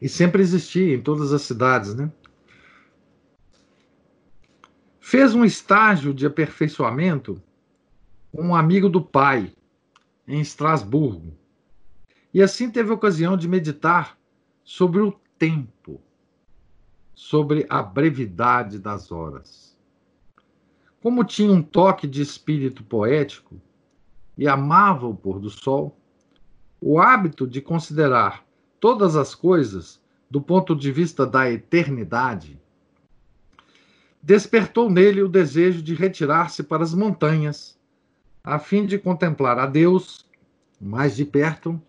[0.02, 2.12] E sempre existia em todas as cidades, né?
[5.00, 7.42] Fez um estágio de aperfeiçoamento
[8.32, 9.54] com um amigo do pai,
[10.28, 11.34] em Estrasburgo.
[12.36, 14.18] E assim teve ocasião de meditar
[14.62, 16.02] sobre o tempo,
[17.14, 19.80] sobre a brevidade das horas.
[21.02, 23.56] Como tinha um toque de espírito poético
[24.38, 25.98] e amava o pôr do sol,
[26.82, 28.46] o hábito de considerar
[28.82, 32.62] todas as coisas do ponto de vista da eternidade,
[34.22, 37.80] despertou nele o desejo de retirar-se para as montanhas,
[38.44, 40.30] a fim de contemplar a Deus
[40.82, 41.82] mais de perto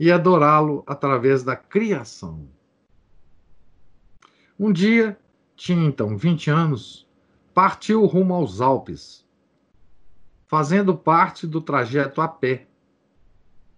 [0.00, 2.48] e adorá-lo através da criação.
[4.58, 5.18] Um dia,
[5.54, 7.06] tinha então 20 anos,
[7.52, 9.28] partiu rumo aos Alpes,
[10.48, 12.66] fazendo parte do trajeto a pé,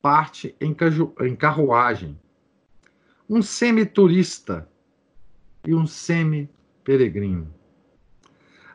[0.00, 2.16] parte em carruagem,
[3.28, 4.70] um semi-turista
[5.66, 7.52] e um semi-peregrino.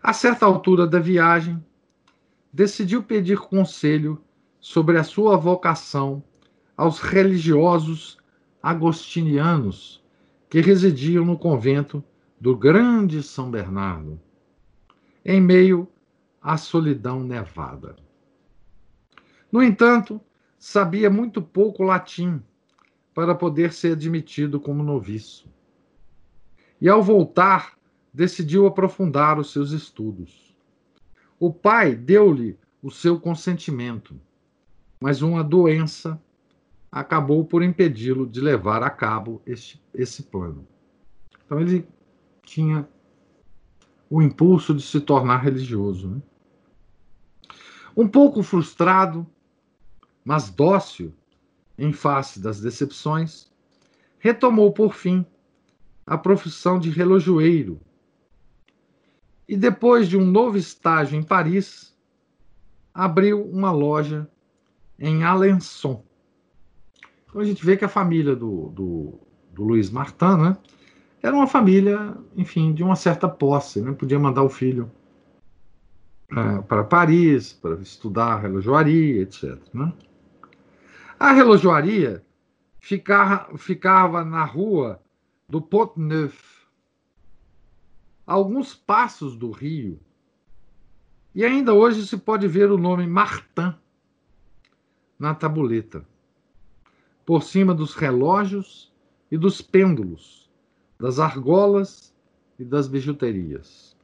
[0.04, 1.64] A certa altura da viagem,
[2.52, 4.22] decidiu pedir conselho
[4.60, 6.22] sobre a sua vocação
[6.78, 8.20] aos religiosos
[8.62, 10.06] agostinianos
[10.48, 12.04] que residiam no convento
[12.40, 14.22] do Grande São Bernardo,
[15.26, 15.88] em meio
[16.40, 17.96] à solidão nevada.
[19.52, 20.22] No entanto,
[20.60, 22.42] sabia muito pouco latim
[23.14, 25.52] para poder ser admitido como noviço.
[26.80, 27.76] E ao voltar,
[28.14, 30.56] decidiu aprofundar os seus estudos.
[31.40, 34.20] O pai deu-lhe o seu consentimento,
[35.02, 36.22] mas uma doença
[36.92, 40.68] acabou por impedi-lo de levar a cabo este, esse plano.
[41.46, 41.88] Então ele
[42.44, 42.88] tinha
[44.10, 46.10] o impulso de se tornar religioso.
[46.10, 46.22] Né?
[47.96, 49.28] Um pouco frustrado,
[50.24, 51.14] mas dócil
[51.78, 53.52] em face das decepções,
[54.20, 55.26] retomou por fim
[56.06, 57.80] a profissão de relojoeiro
[59.48, 61.96] e, depois de um novo estágio em Paris,
[62.94, 64.30] abriu uma loja
[65.00, 66.04] em Alençon.
[67.28, 69.20] Então a gente vê que a família do, do,
[69.54, 70.58] do Luiz Martin né,
[71.22, 74.92] era uma família, enfim, de uma certa posse, né, podia mandar o filho
[76.68, 79.58] para Paris, para estudar relojoaria, etc.
[79.74, 79.94] Né?
[81.20, 82.24] A relojoaria
[82.80, 85.02] ficava, ficava na rua
[85.48, 86.68] do Pont Neuf,
[88.26, 90.00] alguns passos do rio.
[91.34, 93.74] E ainda hoje se pode ver o nome Martin
[95.18, 96.06] na tabuleta,
[97.28, 98.90] por cima dos relógios
[99.30, 100.50] e dos pêndulos,
[100.98, 102.16] das argolas
[102.58, 103.98] e das bijuterias.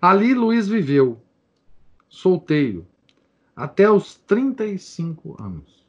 [0.00, 1.20] Ali Luiz viveu,
[2.08, 2.86] solteiro,
[3.54, 5.86] até os 35 anos.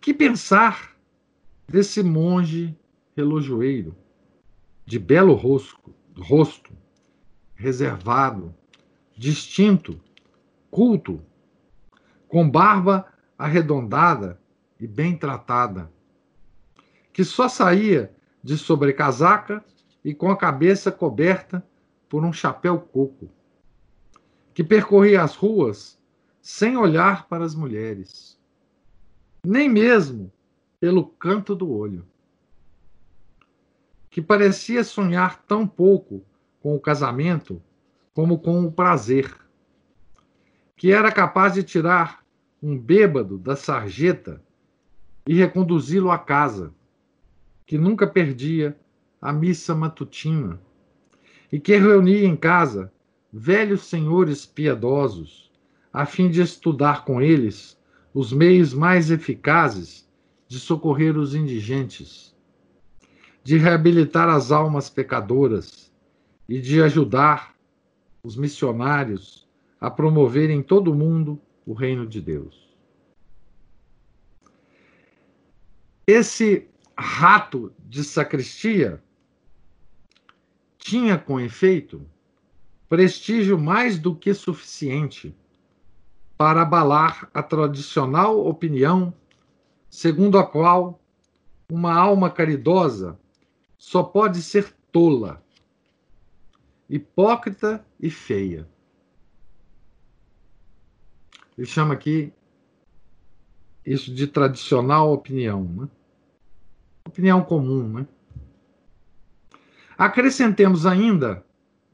[0.00, 0.96] Que pensar
[1.66, 2.78] desse monge
[3.16, 3.96] relojoeiro,
[4.86, 6.72] de belo rosto, rosto
[7.56, 8.54] reservado,
[9.16, 10.00] distinto,
[10.70, 11.20] culto,
[12.28, 14.40] com barba arredondada
[14.80, 15.92] e bem tratada,
[17.12, 18.12] que só saía
[18.42, 19.64] de sobrecasaca
[20.04, 21.64] e com a cabeça coberta
[22.08, 23.30] por um chapéu coco,
[24.52, 25.98] que percorria as ruas
[26.40, 28.40] sem olhar para as mulheres,
[29.44, 30.32] nem mesmo
[30.80, 32.06] pelo canto do olho,
[34.10, 36.24] que parecia sonhar tão pouco
[36.60, 37.62] com o casamento
[38.14, 39.32] como com o prazer,
[40.76, 42.24] que era capaz de tirar
[42.62, 44.42] um bêbado da sarjeta
[45.26, 46.74] e reconduzi-lo à casa,
[47.66, 48.76] que nunca perdia
[49.20, 50.60] a missa matutina
[51.52, 52.92] e que reunia em casa
[53.32, 55.52] velhos senhores piedosos,
[55.92, 57.78] a fim de estudar com eles
[58.12, 60.08] os meios mais eficazes
[60.46, 62.34] de socorrer os indigentes,
[63.44, 65.92] de reabilitar as almas pecadoras
[66.48, 67.54] e de ajudar
[68.22, 69.46] os missionários
[69.80, 72.66] a promover em todo o mundo o reino de Deus.
[76.06, 76.66] Esse
[76.96, 79.04] rato de sacristia
[80.78, 82.00] tinha, com efeito,
[82.88, 85.36] prestígio mais do que suficiente
[86.38, 89.12] para abalar a tradicional opinião
[89.90, 90.98] segundo a qual
[91.70, 93.20] uma alma caridosa
[93.76, 95.44] só pode ser tola,
[96.88, 98.66] hipócrita e feia.
[101.58, 102.32] Ele chama aqui
[103.84, 105.88] isso de tradicional opinião, né?
[107.04, 108.06] Opinião comum, né?
[109.96, 111.44] Acrescentemos ainda,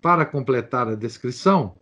[0.03, 1.75] para completar a descrição,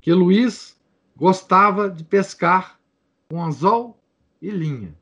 [0.00, 0.80] que Luiz
[1.14, 2.80] gostava de pescar
[3.28, 4.02] com anzol
[4.40, 4.96] e linha.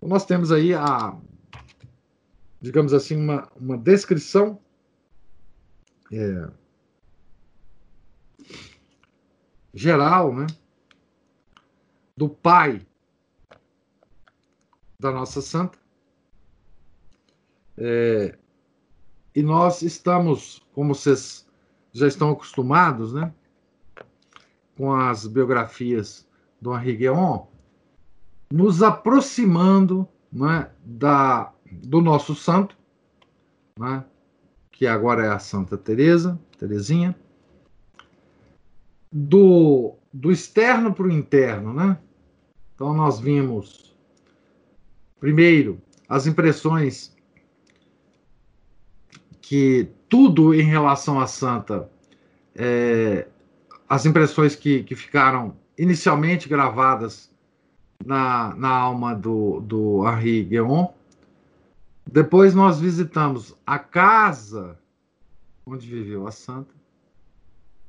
[0.00, 1.14] Nós temos aí a,
[2.62, 4.58] digamos assim, uma, uma descrição
[6.10, 6.48] é,
[9.72, 10.46] geral, né,
[12.16, 12.86] do pai
[14.98, 15.78] da nossa santa.
[17.76, 18.36] É,
[19.34, 21.46] e nós estamos, como vocês
[21.92, 23.32] já estão acostumados, né,
[24.76, 26.28] com as biografias
[26.60, 27.46] do Henri Guéon,
[28.52, 32.76] nos aproximando né, da, do nosso santo,
[33.78, 34.04] né,
[34.70, 37.16] que agora é a Santa Teresa, Terezinha,
[39.10, 41.98] do, do externo para o interno, né?
[42.74, 43.94] Então nós vimos
[45.18, 47.14] primeiro as impressões
[49.40, 51.90] que tudo em relação à santa,
[52.54, 53.26] é,
[53.88, 57.30] as impressões que, que ficaram inicialmente gravadas
[58.04, 60.88] na, na alma do, do Henri Guéon.
[62.06, 64.78] Depois nós visitamos a casa
[65.66, 66.74] onde viveu a santa.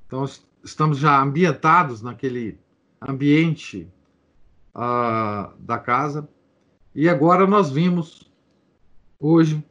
[0.06, 0.26] Então
[0.64, 2.60] estamos já ambientados naquele
[3.02, 3.88] ambiente
[4.76, 6.28] uh, da casa.
[6.94, 8.30] E agora nós vimos
[9.20, 9.64] hoje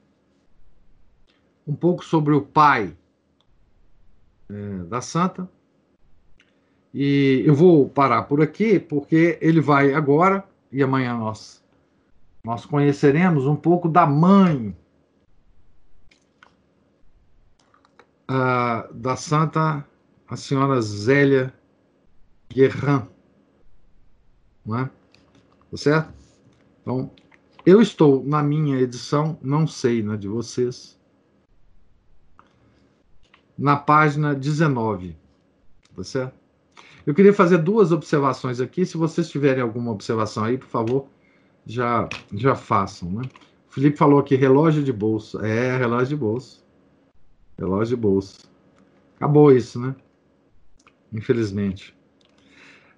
[1.66, 2.96] um pouco sobre o pai
[4.48, 5.48] é, da santa.
[6.92, 11.62] E eu vou parar por aqui, porque ele vai agora, e amanhã nós,
[12.42, 14.76] nós conheceremos um pouco da mãe
[18.28, 19.86] uh, da santa,
[20.30, 21.52] a senhora Zélia
[22.48, 23.02] Guerrin.
[24.64, 24.84] Não é?
[24.84, 26.14] Tá certo?
[26.80, 27.10] Então,
[27.66, 30.98] eu estou na minha edição, não sei na de vocês,
[33.58, 35.16] na página 19.
[35.96, 36.38] Tá certo?
[37.04, 38.86] Eu queria fazer duas observações aqui.
[38.86, 41.08] Se vocês tiverem alguma observação aí, por favor,
[41.66, 43.10] já, já façam.
[43.10, 43.22] Né?
[43.68, 45.44] O Felipe falou aqui relógio de bolsa.
[45.44, 46.60] É, relógio de bolsa.
[47.58, 48.38] Relógio de bolsa.
[49.16, 49.94] Acabou isso, né?
[51.12, 51.94] Infelizmente.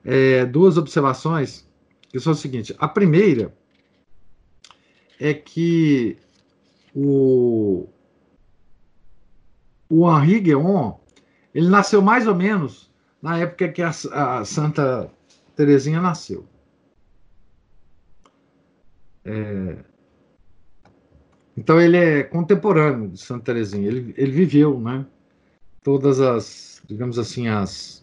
[0.05, 1.69] É, duas observações
[2.09, 3.55] que são o seguinte: a primeira
[5.19, 6.19] é que
[6.95, 7.89] o,
[9.89, 10.95] o Henri Guéon,
[11.55, 12.91] ele nasceu mais ou menos
[13.21, 15.11] na época que a, a Santa
[15.55, 16.47] Terezinha nasceu.
[19.25, 19.77] É,
[21.57, 23.87] então ele é contemporâneo de Santa Terezinha.
[23.87, 25.07] Ele, ele viveu, né?
[25.83, 28.02] Todas as, digamos assim, as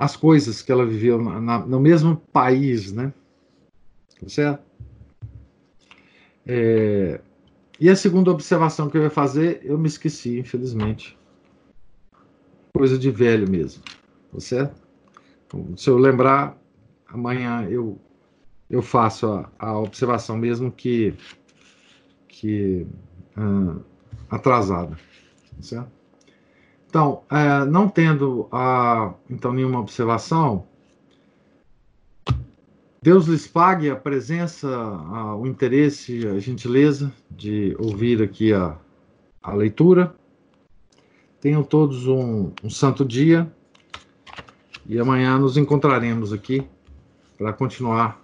[0.00, 3.12] as coisas que ela viveu na, no mesmo país, né?
[4.18, 4.62] Tá certo?
[6.46, 7.20] É,
[7.78, 11.18] e a segunda observação que eu ia fazer, eu me esqueci, infelizmente.
[12.72, 13.82] Coisa de velho mesmo,
[14.32, 14.80] tá certo?
[15.46, 16.56] Então, se eu lembrar,
[17.06, 18.00] amanhã eu
[18.70, 21.14] eu faço a, a observação mesmo que
[22.26, 22.86] que
[23.36, 23.84] uh,
[24.30, 24.96] atrasada,
[25.56, 25.99] tá certo?
[26.90, 30.66] Então, uh, não tendo uh, então nenhuma observação,
[33.00, 34.68] Deus lhes pague a presença,
[35.38, 38.76] o interesse, a gentileza de ouvir aqui a,
[39.40, 40.12] a leitura.
[41.40, 43.50] Tenham todos um, um santo dia
[44.84, 46.66] e amanhã nos encontraremos aqui
[47.38, 48.20] para continuar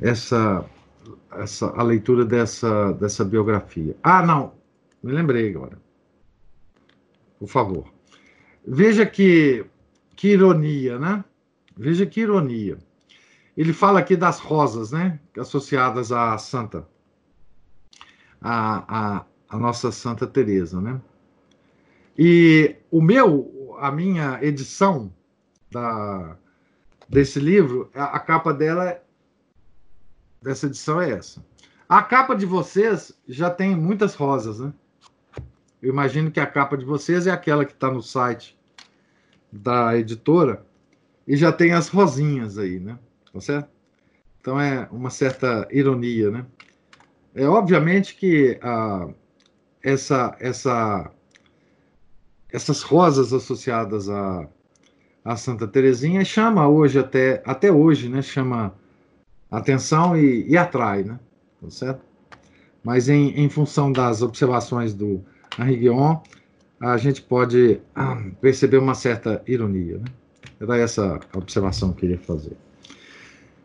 [0.00, 0.64] essa,
[1.32, 3.96] essa a leitura dessa, dessa biografia.
[4.02, 4.52] Ah, não,
[5.02, 5.85] me lembrei agora.
[7.38, 7.92] Por favor.
[8.66, 9.64] Veja que,
[10.14, 11.24] que ironia, né?
[11.76, 12.78] Veja que ironia.
[13.56, 15.18] Ele fala aqui das rosas, né?
[15.38, 16.86] Associadas à Santa,
[18.40, 21.00] a, a, nossa Santa Teresa, né?
[22.18, 25.12] E o meu, a minha edição
[25.70, 26.36] da,
[27.08, 29.00] desse livro, a capa dela
[30.42, 31.44] dessa edição é essa.
[31.88, 34.72] A capa de vocês já tem muitas rosas, né?
[35.82, 38.58] Eu imagino que a capa de vocês é aquela que está no site
[39.52, 40.64] da editora
[41.26, 42.98] e já tem as rosinhas aí, né?
[43.32, 43.68] Tá certo?
[44.40, 46.46] Então é uma certa ironia, né?
[47.34, 49.08] É obviamente que ah,
[49.82, 51.10] essa, essa,
[52.50, 54.48] essas rosas associadas a,
[55.24, 58.22] a Santa Terezinha chama hoje até até hoje, né?
[58.22, 58.74] Chama
[59.50, 61.18] atenção e, e atrai, né?
[61.60, 62.00] Tá certo?
[62.82, 65.24] Mas em, em função das observações do
[65.58, 66.20] Henri Guion,
[66.80, 70.04] a gente pode ah, perceber uma certa ironia, né?
[70.60, 72.56] Era essa observação que eu queria fazer.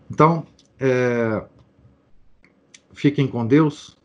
[0.09, 0.45] Então,
[0.79, 1.43] é,
[2.93, 3.97] fiquem com Deus.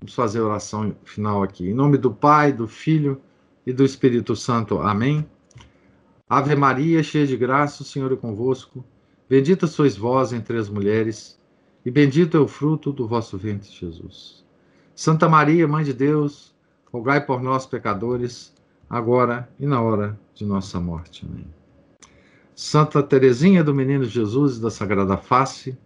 [0.00, 1.68] Vamos fazer a oração final aqui.
[1.68, 3.20] Em nome do Pai, do Filho
[3.64, 4.80] e do Espírito Santo.
[4.80, 5.24] Amém.
[6.28, 8.84] Ave Maria, cheia de graça, o Senhor é convosco.
[9.28, 11.40] Bendita sois vós entre as mulheres,
[11.84, 14.44] e bendito é o fruto do vosso ventre, Jesus.
[14.94, 16.53] Santa Maria, Mãe de Deus,
[16.94, 18.54] rogai por nós, pecadores,
[18.88, 21.26] agora e na hora de nossa morte.
[21.28, 21.44] Amém.
[22.54, 25.76] Santa Teresinha do Menino Jesus e da Sagrada Face,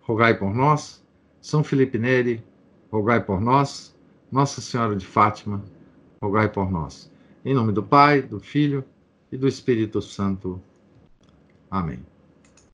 [0.00, 1.04] rogai por nós.
[1.42, 2.42] São Felipe Neri,
[2.90, 3.94] rogai por nós.
[4.32, 5.62] Nossa Senhora de Fátima,
[6.22, 7.12] rogai por nós.
[7.44, 8.82] Em nome do Pai, do Filho
[9.30, 10.58] e do Espírito Santo.
[11.70, 12.09] Amém.